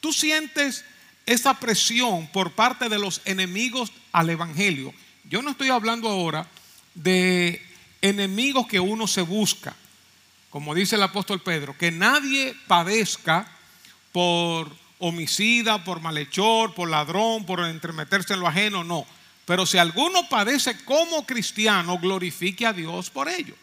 tú 0.00 0.12
sientes 0.12 0.84
esa 1.26 1.54
presión 1.54 2.26
por 2.28 2.52
parte 2.52 2.88
de 2.88 2.98
los 2.98 3.20
enemigos 3.24 3.92
al 4.12 4.30
Evangelio, 4.30 4.94
yo 5.24 5.42
no 5.42 5.50
estoy 5.50 5.70
hablando 5.70 6.08
ahora 6.08 6.48
de 6.94 7.60
enemigos 8.00 8.66
que 8.66 8.80
uno 8.80 9.06
se 9.06 9.22
busca, 9.22 9.74
como 10.50 10.74
dice 10.74 10.96
el 10.96 11.02
apóstol 11.02 11.42
Pedro, 11.42 11.76
que 11.76 11.90
nadie 11.90 12.54
padezca 12.66 13.48
por 14.12 14.70
homicida, 14.98 15.84
por 15.84 16.00
malhechor, 16.00 16.74
por 16.74 16.88
ladrón, 16.88 17.44
por 17.44 17.60
entremeterse 17.64 18.34
en 18.34 18.40
lo 18.40 18.46
ajeno, 18.46 18.84
no. 18.84 19.06
Pero 19.46 19.64
si 19.64 19.78
alguno 19.78 20.28
padece 20.28 20.76
como 20.84 21.24
cristiano, 21.24 21.98
glorifique 21.98 22.66
a 22.66 22.72
Dios 22.72 23.08
por 23.08 23.28
ello. 23.28 23.54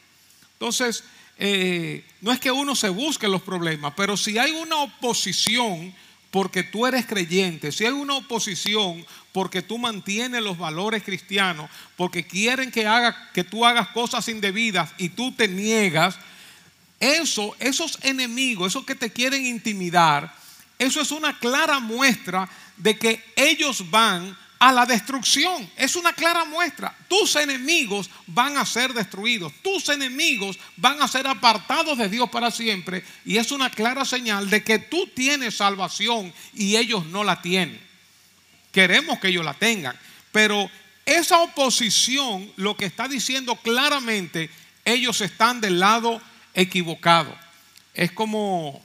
Entonces, 0.53 1.03
eh, 1.37 2.05
no 2.21 2.31
es 2.31 2.39
que 2.39 2.51
uno 2.51 2.75
se 2.75 2.89
busque 2.89 3.27
los 3.27 3.41
problemas, 3.41 3.93
pero 3.95 4.15
si 4.15 4.37
hay 4.37 4.51
una 4.51 4.77
oposición 4.77 5.93
porque 6.31 6.63
tú 6.63 6.87
eres 6.87 7.05
creyente, 7.05 7.71
si 7.71 7.85
hay 7.85 7.91
una 7.91 8.15
oposición 8.15 9.05
porque 9.33 9.61
tú 9.61 9.77
mantienes 9.77 10.41
los 10.41 10.57
valores 10.57 11.03
cristianos, 11.03 11.69
porque 11.97 12.25
quieren 12.25 12.71
que, 12.71 12.87
haga, 12.87 13.29
que 13.33 13.43
tú 13.43 13.65
hagas 13.65 13.89
cosas 13.89 14.27
indebidas 14.29 14.91
y 14.97 15.09
tú 15.09 15.31
te 15.33 15.47
niegas, 15.47 16.17
eso, 16.99 17.55
esos 17.59 17.99
enemigos, 18.03 18.69
esos 18.69 18.85
que 18.85 18.95
te 18.95 19.11
quieren 19.11 19.45
intimidar, 19.45 20.33
eso 20.79 21.01
es 21.01 21.11
una 21.11 21.37
clara 21.37 21.79
muestra 21.79 22.49
de 22.77 22.97
que 22.97 23.23
ellos 23.35 23.89
van 23.91 24.37
a 24.63 24.71
la 24.71 24.85
destrucción. 24.85 25.69
Es 25.75 25.97
una 25.97 26.13
clara 26.13 26.45
muestra. 26.45 26.95
Tus 27.09 27.35
enemigos 27.35 28.09
van 28.27 28.55
a 28.55 28.65
ser 28.65 28.93
destruidos. 28.93 29.51
Tus 29.61 29.89
enemigos 29.89 30.57
van 30.77 31.01
a 31.01 31.07
ser 31.09 31.27
apartados 31.27 31.97
de 31.97 32.07
Dios 32.07 32.29
para 32.29 32.49
siempre. 32.49 33.03
Y 33.25 33.35
es 33.35 33.51
una 33.51 33.69
clara 33.69 34.05
señal 34.05 34.49
de 34.49 34.63
que 34.63 34.79
tú 34.79 35.05
tienes 35.07 35.57
salvación 35.57 36.33
y 36.53 36.77
ellos 36.77 37.05
no 37.07 37.25
la 37.25 37.41
tienen. 37.41 37.77
Queremos 38.71 39.19
que 39.19 39.27
ellos 39.27 39.43
la 39.43 39.53
tengan. 39.53 39.99
Pero 40.31 40.71
esa 41.05 41.39
oposición 41.39 42.49
lo 42.55 42.77
que 42.77 42.85
está 42.85 43.09
diciendo 43.09 43.57
claramente, 43.57 44.49
ellos 44.85 45.19
están 45.19 45.59
del 45.59 45.81
lado 45.81 46.21
equivocado. 46.53 47.37
Es 47.93 48.13
como, 48.13 48.81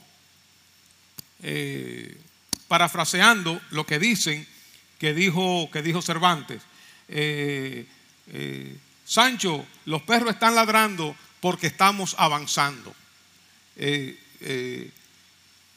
eh, 1.41 2.19
parafraseando 2.67 3.61
lo 3.69 3.85
que 3.85 3.97
dicen, 3.97 4.45
que 4.99 5.13
dijo, 5.13 5.69
que 5.71 5.81
dijo 5.81 6.01
Cervantes. 6.01 6.61
Eh, 7.07 7.87
eh, 8.27 8.77
Sancho, 9.05 9.65
los 9.85 10.03
perros 10.03 10.33
están 10.33 10.53
ladrando 10.53 11.15
porque 11.39 11.67
estamos 11.67 12.15
avanzando. 12.19 12.93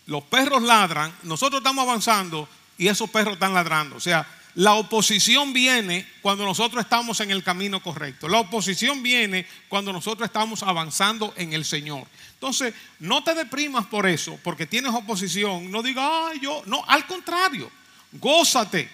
los 0.06 0.24
perros 0.24 0.62
ladran, 0.62 1.14
nosotros 1.22 1.60
estamos 1.60 1.82
avanzando 1.82 2.48
y 2.76 2.88
esos 2.88 3.08
perros 3.08 3.34
están 3.34 3.54
ladrando. 3.54 3.96
O 3.96 4.00
sea, 4.00 4.26
la 4.54 4.74
oposición 4.74 5.52
viene 5.52 6.06
cuando 6.20 6.44
nosotros 6.44 6.82
estamos 6.82 7.20
en 7.20 7.30
el 7.30 7.42
camino 7.42 7.82
correcto. 7.82 8.28
La 8.28 8.40
oposición 8.40 9.02
viene 9.02 9.46
cuando 9.68 9.92
nosotros 9.92 10.26
estamos 10.26 10.62
avanzando 10.62 11.32
en 11.36 11.54
el 11.54 11.64
Señor. 11.64 12.06
Entonces, 12.34 12.74
no 12.98 13.24
te 13.24 13.34
deprimas 13.34 13.86
por 13.86 14.06
eso, 14.06 14.38
porque 14.42 14.66
tienes 14.66 14.92
oposición. 14.92 15.70
No 15.70 15.82
digas, 15.82 16.04
ay, 16.06 16.40
yo. 16.40 16.62
No, 16.66 16.84
al 16.86 17.06
contrario, 17.06 17.70
gózate, 18.12 18.90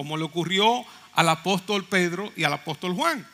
como 0.00 0.16
le 0.16 0.24
ocurrió 0.24 0.82
al 1.12 1.28
apóstol 1.28 1.84
Pedro 1.84 2.32
y 2.34 2.44
al 2.44 2.54
apóstol 2.54 2.94
Juan. 2.94 3.28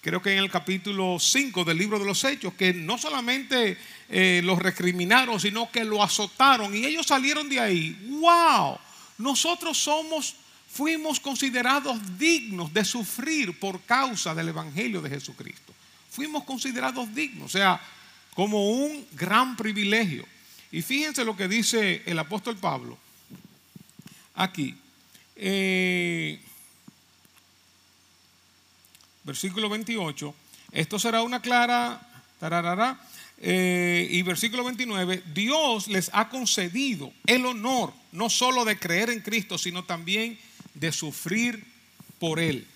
Creo 0.00 0.22
que 0.22 0.30
en 0.30 0.38
el 0.38 0.48
capítulo 0.48 1.16
5 1.18 1.64
del 1.64 1.78
libro 1.78 1.98
de 1.98 2.04
los 2.04 2.22
Hechos, 2.22 2.54
que 2.54 2.72
no 2.72 2.96
solamente 2.96 3.76
eh, 4.08 4.40
los 4.44 4.60
recriminaron, 4.60 5.40
sino 5.40 5.68
que 5.68 5.82
lo 5.82 6.00
azotaron 6.04 6.76
y 6.76 6.84
ellos 6.84 7.08
salieron 7.08 7.48
de 7.48 7.58
ahí. 7.58 7.98
¡Wow! 8.20 8.78
Nosotros 9.18 9.76
somos 9.76 10.36
fuimos 10.70 11.18
considerados 11.18 11.98
dignos 12.16 12.72
de 12.72 12.84
sufrir 12.84 13.58
por 13.58 13.80
causa 13.80 14.32
del 14.32 14.50
Evangelio 14.50 15.02
de 15.02 15.10
Jesucristo. 15.10 15.74
Fuimos 16.08 16.44
considerados 16.44 17.12
dignos, 17.12 17.46
o 17.46 17.48
sea, 17.48 17.80
como 18.32 18.70
un 18.70 19.04
gran 19.10 19.56
privilegio. 19.56 20.24
Y 20.70 20.82
fíjense 20.82 21.24
lo 21.24 21.36
que 21.36 21.48
dice 21.48 22.04
el 22.06 22.16
apóstol 22.20 22.56
Pablo 22.58 22.96
aquí. 24.36 24.76
Eh, 25.36 26.40
versículo 29.24 29.68
28. 29.68 30.34
Esto 30.72 30.98
será 30.98 31.22
una 31.22 31.40
clara, 31.40 32.00
tararara, 32.40 32.98
eh, 33.38 34.08
y 34.10 34.22
versículo 34.22 34.64
29, 34.64 35.22
Dios 35.34 35.88
les 35.88 36.10
ha 36.14 36.28
concedido 36.30 37.12
el 37.26 37.44
honor 37.44 37.92
no 38.12 38.30
solo 38.30 38.64
de 38.64 38.78
creer 38.78 39.10
en 39.10 39.20
Cristo, 39.20 39.58
sino 39.58 39.84
también 39.84 40.38
de 40.74 40.90
sufrir 40.90 41.62
por 42.18 42.40
Él. 42.40 42.66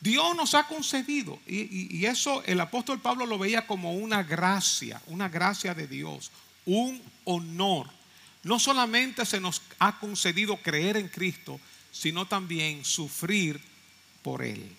Dios 0.00 0.36
nos 0.36 0.54
ha 0.54 0.68
concedido, 0.68 1.38
y, 1.46 2.04
eso 2.04 2.44
el 2.44 2.60
apóstol 2.60 3.00
Pablo 3.00 3.26
lo 3.26 3.38
veía 3.38 3.66
como 3.66 3.94
una 3.94 4.22
gracia, 4.22 5.00
una 5.06 5.28
gracia 5.28 5.74
de 5.74 5.86
Dios, 5.88 6.30
un 6.66 7.02
honor. 7.24 7.88
No 8.44 8.58
solamente 8.58 9.26
se 9.26 9.40
nos 9.40 9.62
ha 9.78 9.98
concedido 9.98 10.56
creer 10.58 10.96
en 10.96 11.08
Cristo, 11.08 11.60
sino 11.92 12.26
también 12.26 12.84
sufrir 12.84 13.60
por 14.22 14.42
Él. 14.42 14.70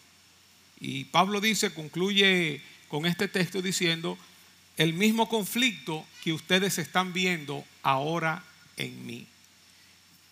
Y 0.80 1.06
Pablo 1.06 1.42
dice, 1.42 1.74
concluye 1.74 2.62
con 2.88 3.06
este 3.06 3.28
texto 3.28 3.62
diciendo, 3.62 4.18
el 4.78 4.94
mismo 4.94 5.30
conflicto 5.30 6.06
que 6.24 6.34
ustedes 6.34 6.78
están 6.78 7.14
viendo 7.14 7.66
ahora 7.82 8.44
en 8.78 9.06
mí. 9.06 9.28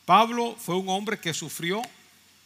Pablo 0.05 0.57
fue 0.59 0.75
un 0.75 0.89
hombre 0.89 1.19
que 1.19 1.33
sufrió, 1.33 1.81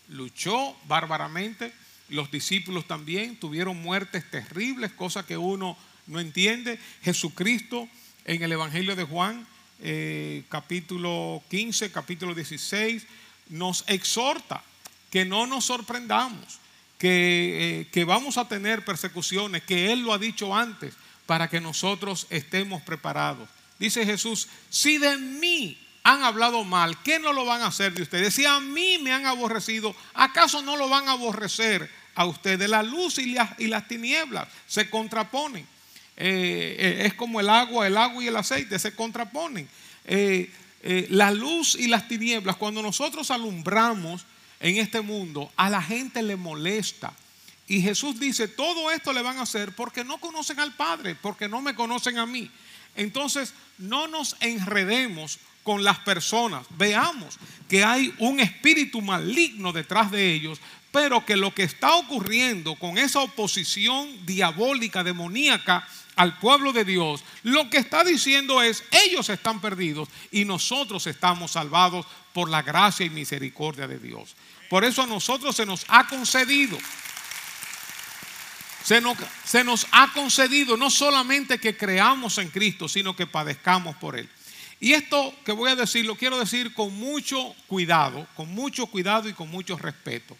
luchó 0.09 0.75
bárbaramente, 0.87 1.73
los 2.09 2.31
discípulos 2.31 2.87
también 2.87 3.35
tuvieron 3.37 3.81
muertes 3.81 4.29
terribles, 4.29 4.91
cosas 4.93 5.25
que 5.25 5.37
uno 5.37 5.77
no 6.05 6.19
entiende. 6.19 6.79
Jesucristo 7.01 7.89
en 8.25 8.43
el 8.43 8.51
Evangelio 8.51 8.95
de 8.95 9.03
Juan, 9.03 9.45
eh, 9.79 10.43
capítulo 10.49 11.43
15, 11.49 11.91
capítulo 11.91 12.33
16, 12.33 13.05
nos 13.49 13.83
exhorta 13.87 14.63
que 15.09 15.25
no 15.25 15.47
nos 15.47 15.65
sorprendamos, 15.65 16.59
que, 16.97 17.81
eh, 17.81 17.87
que 17.91 18.03
vamos 18.03 18.37
a 18.37 18.47
tener 18.47 18.83
persecuciones, 18.83 19.63
que 19.63 19.91
Él 19.91 20.01
lo 20.01 20.13
ha 20.13 20.17
dicho 20.17 20.55
antes, 20.55 20.95
para 21.25 21.49
que 21.49 21.61
nosotros 21.61 22.27
estemos 22.29 22.81
preparados. 22.81 23.49
Dice 23.79 24.05
Jesús, 24.05 24.47
si 24.69 24.97
de 24.97 25.17
mí 25.17 25.77
han 26.03 26.23
hablado 26.23 26.63
mal, 26.63 26.97
¿qué 27.03 27.19
no 27.19 27.33
lo 27.33 27.45
van 27.45 27.61
a 27.61 27.67
hacer 27.67 27.93
de 27.93 28.01
ustedes? 28.01 28.33
Si 28.33 28.45
a 28.45 28.59
mí 28.59 28.97
me 28.97 29.11
han 29.11 29.25
aborrecido, 29.25 29.95
¿acaso 30.13 30.61
no 30.61 30.77
lo 30.77 30.89
van 30.89 31.07
a 31.07 31.11
aborrecer 31.11 31.89
a 32.15 32.25
ustedes? 32.25 32.69
La 32.69 32.81
luz 32.81 33.19
y 33.19 33.33
las, 33.33 33.59
y 33.59 33.67
las 33.67 33.87
tinieblas 33.87 34.47
se 34.67 34.89
contraponen. 34.89 35.67
Eh, 36.17 36.75
eh, 36.79 37.05
es 37.05 37.13
como 37.13 37.39
el 37.39 37.47
agua, 37.47 37.85
el 37.85 37.95
agua 37.95 38.23
y 38.23 38.27
el 38.27 38.35
aceite 38.35 38.79
se 38.79 38.95
contraponen. 38.95 39.69
Eh, 40.05 40.51
la 41.09 41.31
luz 41.31 41.75
y 41.75 41.87
las 41.87 42.07
tinieblas, 42.07 42.55
cuando 42.55 42.81
nosotros 42.81 43.29
alumbramos 43.29 44.25
en 44.59 44.77
este 44.77 45.01
mundo, 45.01 45.51
a 45.55 45.69
la 45.69 45.81
gente 45.81 46.23
le 46.23 46.35
molesta. 46.35 47.13
Y 47.67 47.81
Jesús 47.81 48.19
dice, 48.19 48.47
todo 48.47 48.89
esto 48.91 49.11
le 49.11 49.21
van 49.21 49.37
a 49.37 49.41
hacer 49.41 49.75
porque 49.75 50.03
no 50.03 50.17
conocen 50.19 50.59
al 50.59 50.73
Padre, 50.73 51.15
porque 51.15 51.49
no 51.49 51.61
me 51.61 51.75
conocen 51.75 52.17
a 52.17 52.25
mí. 52.25 52.49
Entonces, 52.95 53.53
no 53.77 54.07
nos 54.07 54.37
enredemos 54.39 55.39
con 55.63 55.83
las 55.83 55.99
personas. 55.99 56.65
Veamos 56.77 57.37
que 57.67 57.83
hay 57.83 58.13
un 58.19 58.39
espíritu 58.39 59.01
maligno 59.01 59.73
detrás 59.73 60.09
de 60.09 60.33
ellos, 60.33 60.59
pero 60.91 61.25
que 61.25 61.35
lo 61.35 61.53
que 61.53 61.63
está 61.63 61.95
ocurriendo 61.95 62.75
con 62.75 62.97
esa 62.97 63.19
oposición 63.19 64.25
diabólica, 64.25 65.03
demoníaca 65.03 65.85
al 66.17 66.37
pueblo 66.39 66.73
de 66.73 66.83
Dios, 66.83 67.23
lo 67.43 67.69
que 67.69 67.77
está 67.77 68.03
diciendo 68.03 68.61
es, 68.61 68.83
ellos 68.91 69.29
están 69.29 69.61
perdidos 69.61 70.09
y 70.31 70.43
nosotros 70.43 71.07
estamos 71.07 71.51
salvados 71.51 72.05
por 72.33 72.49
la 72.49 72.61
gracia 72.61 73.05
y 73.05 73.09
misericordia 73.09 73.87
de 73.87 73.99
Dios. 73.99 74.35
Por 74.69 74.83
eso 74.83 75.03
a 75.03 75.07
nosotros 75.07 75.55
se 75.55 75.65
nos 75.65 75.85
ha 75.87 76.07
concedido 76.07 76.77
se 79.43 79.63
nos, 79.65 79.85
ha 79.91 80.13
concedido 80.13 80.77
no 80.77 80.89
solamente 80.89 81.59
que 81.59 81.75
creamos 81.75 82.37
en 82.37 82.47
Cristo, 82.47 82.87
sino 82.87 83.17
que 83.17 83.27
padezcamos 83.27 83.97
por 83.97 84.17
Él. 84.17 84.29
Y 84.79 84.93
esto 84.93 85.35
que 85.43 85.51
voy 85.51 85.71
a 85.71 85.75
decir 85.75 86.05
lo 86.05 86.15
quiero 86.15 86.39
decir 86.39 86.73
con 86.73 86.93
mucho 86.93 87.53
cuidado, 87.67 88.25
con 88.35 88.49
mucho 88.53 88.85
cuidado 88.85 89.27
y 89.27 89.33
con 89.33 89.49
mucho 89.49 89.77
respeto. 89.77 90.37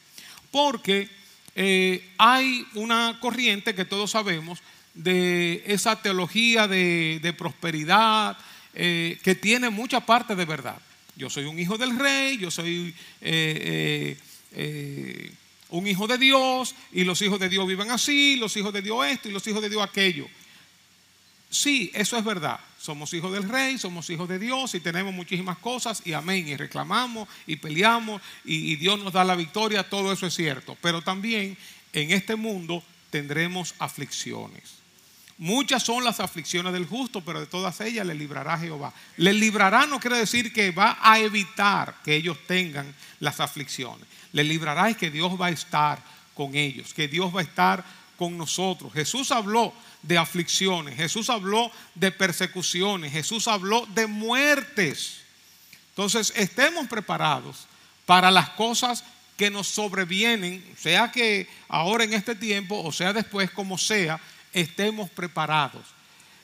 Porque 0.50 1.10
eh, 1.56 2.14
hay 2.18 2.66
una 2.76 3.18
corriente 3.20 3.76
que 3.76 3.84
todos 3.84 4.12
sabemos 4.12 4.60
de 4.98 5.64
esa 5.66 6.02
teología 6.02 6.68
de, 6.68 7.36
prosperidad 7.38 8.38
eh, 8.74 9.18
que 9.24 9.36
tiene 9.36 9.70
mucha 9.70 10.02
parte 10.02 10.36
de 10.36 10.46
verdad. 10.46 10.78
Yo 11.16 11.30
soy 11.30 11.46
un 11.46 11.58
hijo 11.58 11.78
del 11.78 11.98
rey, 11.98 12.38
yo 12.38 12.52
soy 12.52 12.94
eh, 13.22 14.18
un 15.70 15.88
hijo 15.88 16.08
de 16.08 16.18
Dios 16.18 16.76
y 16.92 17.04
los 17.04 17.22
hijos 17.22 17.40
de 17.40 17.50
Dios 17.50 17.68
viven 17.68 17.92
así, 17.92 18.36
los 18.36 18.56
hijos 18.58 18.74
de 18.74 18.82
Dios 18.82 19.06
esto 19.06 19.30
y 19.30 19.32
los 19.32 19.46
hijos 19.48 19.62
de 19.62 19.70
Dios 19.70 19.84
aquello. 19.84 20.28
Sí, 21.50 21.92
eso 21.94 22.18
es 22.18 22.26
verdad. 22.26 22.60
Somos 22.80 23.14
hijos 23.14 23.32
del 23.32 23.48
rey, 23.48 23.78
somos 23.78 24.10
hijos 24.10 24.28
de 24.28 24.38
Dios 24.38 24.76
y 24.76 24.80
tenemos 24.80 25.14
muchísimas 25.14 25.58
cosas 25.58 26.02
y 26.06 26.14
amén. 26.14 26.48
Y 26.48 26.56
reclamamos 26.56 27.28
y 27.46 27.56
peleamos 27.56 28.22
y, 28.44 28.76
Dios 28.76 29.00
nos 29.00 29.14
da 29.14 29.24
la 29.24 29.36
victoria, 29.36 29.90
todo 29.90 30.12
eso 30.12 30.28
es 30.28 30.34
cierto. 30.34 30.78
Pero 30.82 31.02
también 31.02 31.58
en 31.94 32.12
este 32.12 32.36
mundo 32.36 32.84
tendremos 33.10 33.76
aflicciones. 33.80 34.76
Muchas 35.40 35.84
son 35.84 36.04
las 36.04 36.20
aflicciones 36.20 36.74
del 36.74 36.88
justo, 36.88 37.22
pero 37.22 37.40
de 37.40 37.46
todas 37.46 37.80
ellas 37.82 38.06
le 38.06 38.16
librará 38.16 38.58
Jehová. 38.58 38.92
Le 39.18 39.34
librará 39.34 39.86
no 39.86 40.00
quiere 40.00 40.18
decir 40.18 40.52
que 40.52 40.72
va 40.72 40.98
a 41.02 41.20
evitar 41.20 41.96
que 42.04 42.16
ellos 42.16 42.38
tengan 42.48 42.94
las 43.20 43.40
aflicciones. 43.40 44.08
Le 44.32 44.44
librará 44.44 44.90
es 44.90 44.98
que 44.98 45.12
Dios 45.12 45.40
va 45.40 45.48
a 45.48 45.52
estar 45.52 46.02
con 46.34 46.56
ellos, 46.56 46.94
que 46.94 47.08
Dios 47.08 47.36
va 47.36 47.42
a 47.42 47.44
estar 47.44 47.86
con 48.18 48.36
nosotros. 48.36 48.92
Jesús 48.94 49.32
habló 49.32 49.74
de 50.02 50.18
aflicciones, 50.18 50.96
Jesús 50.96 51.30
habló 51.30 51.72
de 51.94 52.12
persecuciones, 52.12 53.12
Jesús 53.12 53.48
habló 53.48 53.86
de 53.94 54.08
muertes. 54.08 55.20
Entonces, 55.90 56.34
estemos 56.36 56.88
preparados 56.88 57.68
para 58.06 58.32
las 58.32 58.50
cosas 58.52 59.04
que 59.36 59.52
nos 59.52 59.68
sobrevienen, 59.68 60.64
sea 60.78 61.12
que 61.12 61.48
ahora 61.68 62.04
en 62.04 62.14
este 62.14 62.34
tiempo 62.34 62.82
o 62.84 62.92
sea 62.92 63.14
después, 63.14 63.52
como 63.52 63.78
sea, 63.78 64.20
estemos 64.54 65.10
preparados. 65.10 65.86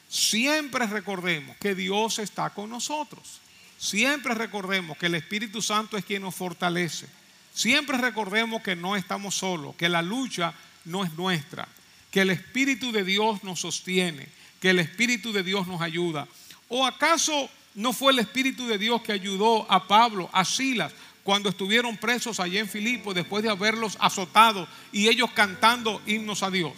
Siempre 0.09 0.85
recordemos 0.85 1.57
que 1.57 1.75
Dios 1.75 2.19
está 2.19 2.49
con 2.51 2.69
nosotros. 2.69 3.39
Siempre 3.77 4.33
recordemos 4.33 4.97
que 4.97 5.07
el 5.07 5.15
Espíritu 5.15 5.61
Santo 5.61 5.97
es 5.97 6.05
quien 6.05 6.21
nos 6.21 6.35
fortalece. 6.35 7.07
Siempre 7.53 7.97
recordemos 7.97 8.61
que 8.61 8.75
no 8.75 8.95
estamos 8.95 9.35
solos, 9.35 9.75
que 9.75 9.89
la 9.89 10.01
lucha 10.01 10.53
no 10.85 11.03
es 11.03 11.13
nuestra, 11.13 11.67
que 12.11 12.21
el 12.21 12.29
Espíritu 12.29 12.91
de 12.91 13.03
Dios 13.03 13.43
nos 13.43 13.59
sostiene, 13.59 14.27
que 14.59 14.69
el 14.69 14.79
Espíritu 14.79 15.33
de 15.33 15.43
Dios 15.43 15.67
nos 15.67 15.81
ayuda. 15.81 16.27
¿O 16.69 16.85
acaso 16.85 17.49
no 17.75 17.93
fue 17.93 18.13
el 18.13 18.19
Espíritu 18.19 18.67
de 18.67 18.77
Dios 18.77 19.01
que 19.01 19.11
ayudó 19.11 19.69
a 19.71 19.87
Pablo, 19.87 20.29
a 20.31 20.45
Silas, 20.45 20.93
cuando 21.23 21.49
estuvieron 21.49 21.97
presos 21.97 22.39
allá 22.39 22.59
en 22.59 22.69
Filipo 22.69 23.13
después 23.13 23.43
de 23.43 23.49
haberlos 23.49 23.97
azotado 23.99 24.67
y 24.91 25.07
ellos 25.07 25.31
cantando 25.31 26.01
himnos 26.05 26.43
a 26.43 26.51
Dios. 26.51 26.73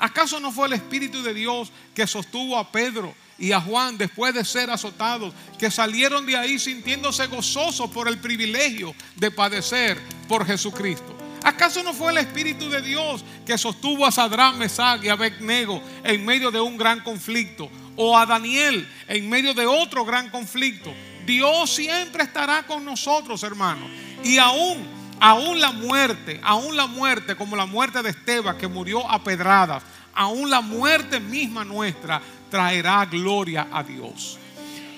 ¿Acaso 0.00 0.40
no 0.40 0.50
fue 0.50 0.66
el 0.66 0.72
Espíritu 0.72 1.22
de 1.22 1.34
Dios 1.34 1.70
que 1.94 2.06
sostuvo 2.06 2.56
a 2.56 2.72
Pedro 2.72 3.14
y 3.38 3.52
a 3.52 3.60
Juan 3.60 3.98
después 3.98 4.32
de 4.32 4.46
ser 4.46 4.70
azotados, 4.70 5.34
que 5.58 5.70
salieron 5.70 6.24
de 6.24 6.38
ahí 6.38 6.58
sintiéndose 6.58 7.26
gozosos 7.26 7.90
por 7.90 8.08
el 8.08 8.18
privilegio 8.18 8.94
de 9.16 9.30
padecer 9.30 10.00
por 10.26 10.46
Jesucristo? 10.46 11.14
¿Acaso 11.42 11.82
no 11.82 11.92
fue 11.92 12.12
el 12.12 12.18
Espíritu 12.18 12.70
de 12.70 12.80
Dios 12.80 13.22
que 13.44 13.58
sostuvo 13.58 14.06
a 14.06 14.12
Sadrán, 14.12 14.58
Mesach 14.58 15.04
y 15.04 15.10
a 15.10 15.12
Abednego 15.12 15.82
en 16.02 16.24
medio 16.24 16.50
de 16.50 16.60
un 16.60 16.78
gran 16.78 17.00
conflicto? 17.00 17.70
O 17.96 18.16
a 18.16 18.24
Daniel 18.24 18.88
en 19.06 19.28
medio 19.28 19.52
de 19.52 19.66
otro 19.66 20.06
gran 20.06 20.30
conflicto. 20.30 20.92
Dios 21.26 21.70
siempre 21.74 22.24
estará 22.24 22.66
con 22.66 22.86
nosotros, 22.86 23.42
hermanos. 23.42 23.90
Y 24.24 24.38
aún, 24.38 24.99
aún 25.20 25.60
la 25.60 25.70
muerte, 25.70 26.40
aún 26.42 26.76
la 26.76 26.86
muerte, 26.86 27.36
como 27.36 27.54
la 27.54 27.66
muerte 27.66 28.02
de 28.02 28.10
Esteban 28.10 28.56
que 28.56 28.66
murió 28.66 29.08
a 29.08 29.22
pedradas, 29.22 29.82
aún 30.14 30.50
la 30.50 30.62
muerte 30.62 31.20
misma 31.20 31.64
nuestra 31.64 32.20
traerá 32.50 33.04
gloria 33.04 33.68
a 33.70 33.82
Dios. 33.82 34.38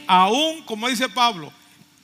Aún, 0.06 0.62
como 0.62 0.88
dice 0.88 1.08
Pablo, 1.08 1.52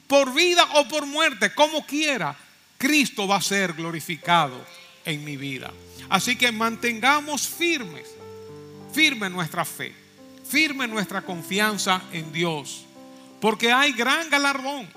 por 0.06 0.34
vida 0.34 0.66
o 0.74 0.88
por 0.88 1.06
muerte, 1.06 1.54
como 1.54 1.86
quiera, 1.86 2.34
Cristo 2.76 3.26
va 3.26 3.36
a 3.36 3.42
ser 3.42 3.72
glorificado 3.72 4.64
en 5.04 5.24
mi 5.24 5.36
vida. 5.36 5.72
Así 6.08 6.36
que 6.36 6.50
mantengamos 6.50 7.46
firmes, 7.46 8.08
firme 8.92 9.30
nuestra 9.30 9.64
fe, 9.64 9.94
firme 10.48 10.88
nuestra 10.88 11.22
confianza 11.22 12.02
en 12.12 12.32
Dios, 12.32 12.84
porque 13.40 13.72
hay 13.72 13.92
gran 13.92 14.28
galardón 14.30 14.88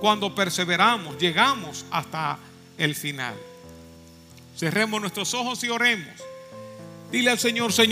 cuando 0.00 0.34
perseveramos, 0.34 1.16
llegamos 1.18 1.84
hasta 1.90 2.38
el 2.78 2.94
final. 2.94 3.34
Cerremos 4.56 5.00
nuestros 5.00 5.34
ojos 5.34 5.62
y 5.64 5.68
oremos. 5.68 6.14
Dile 7.12 7.30
al 7.30 7.38
Señor, 7.38 7.72
Señor. 7.72 7.86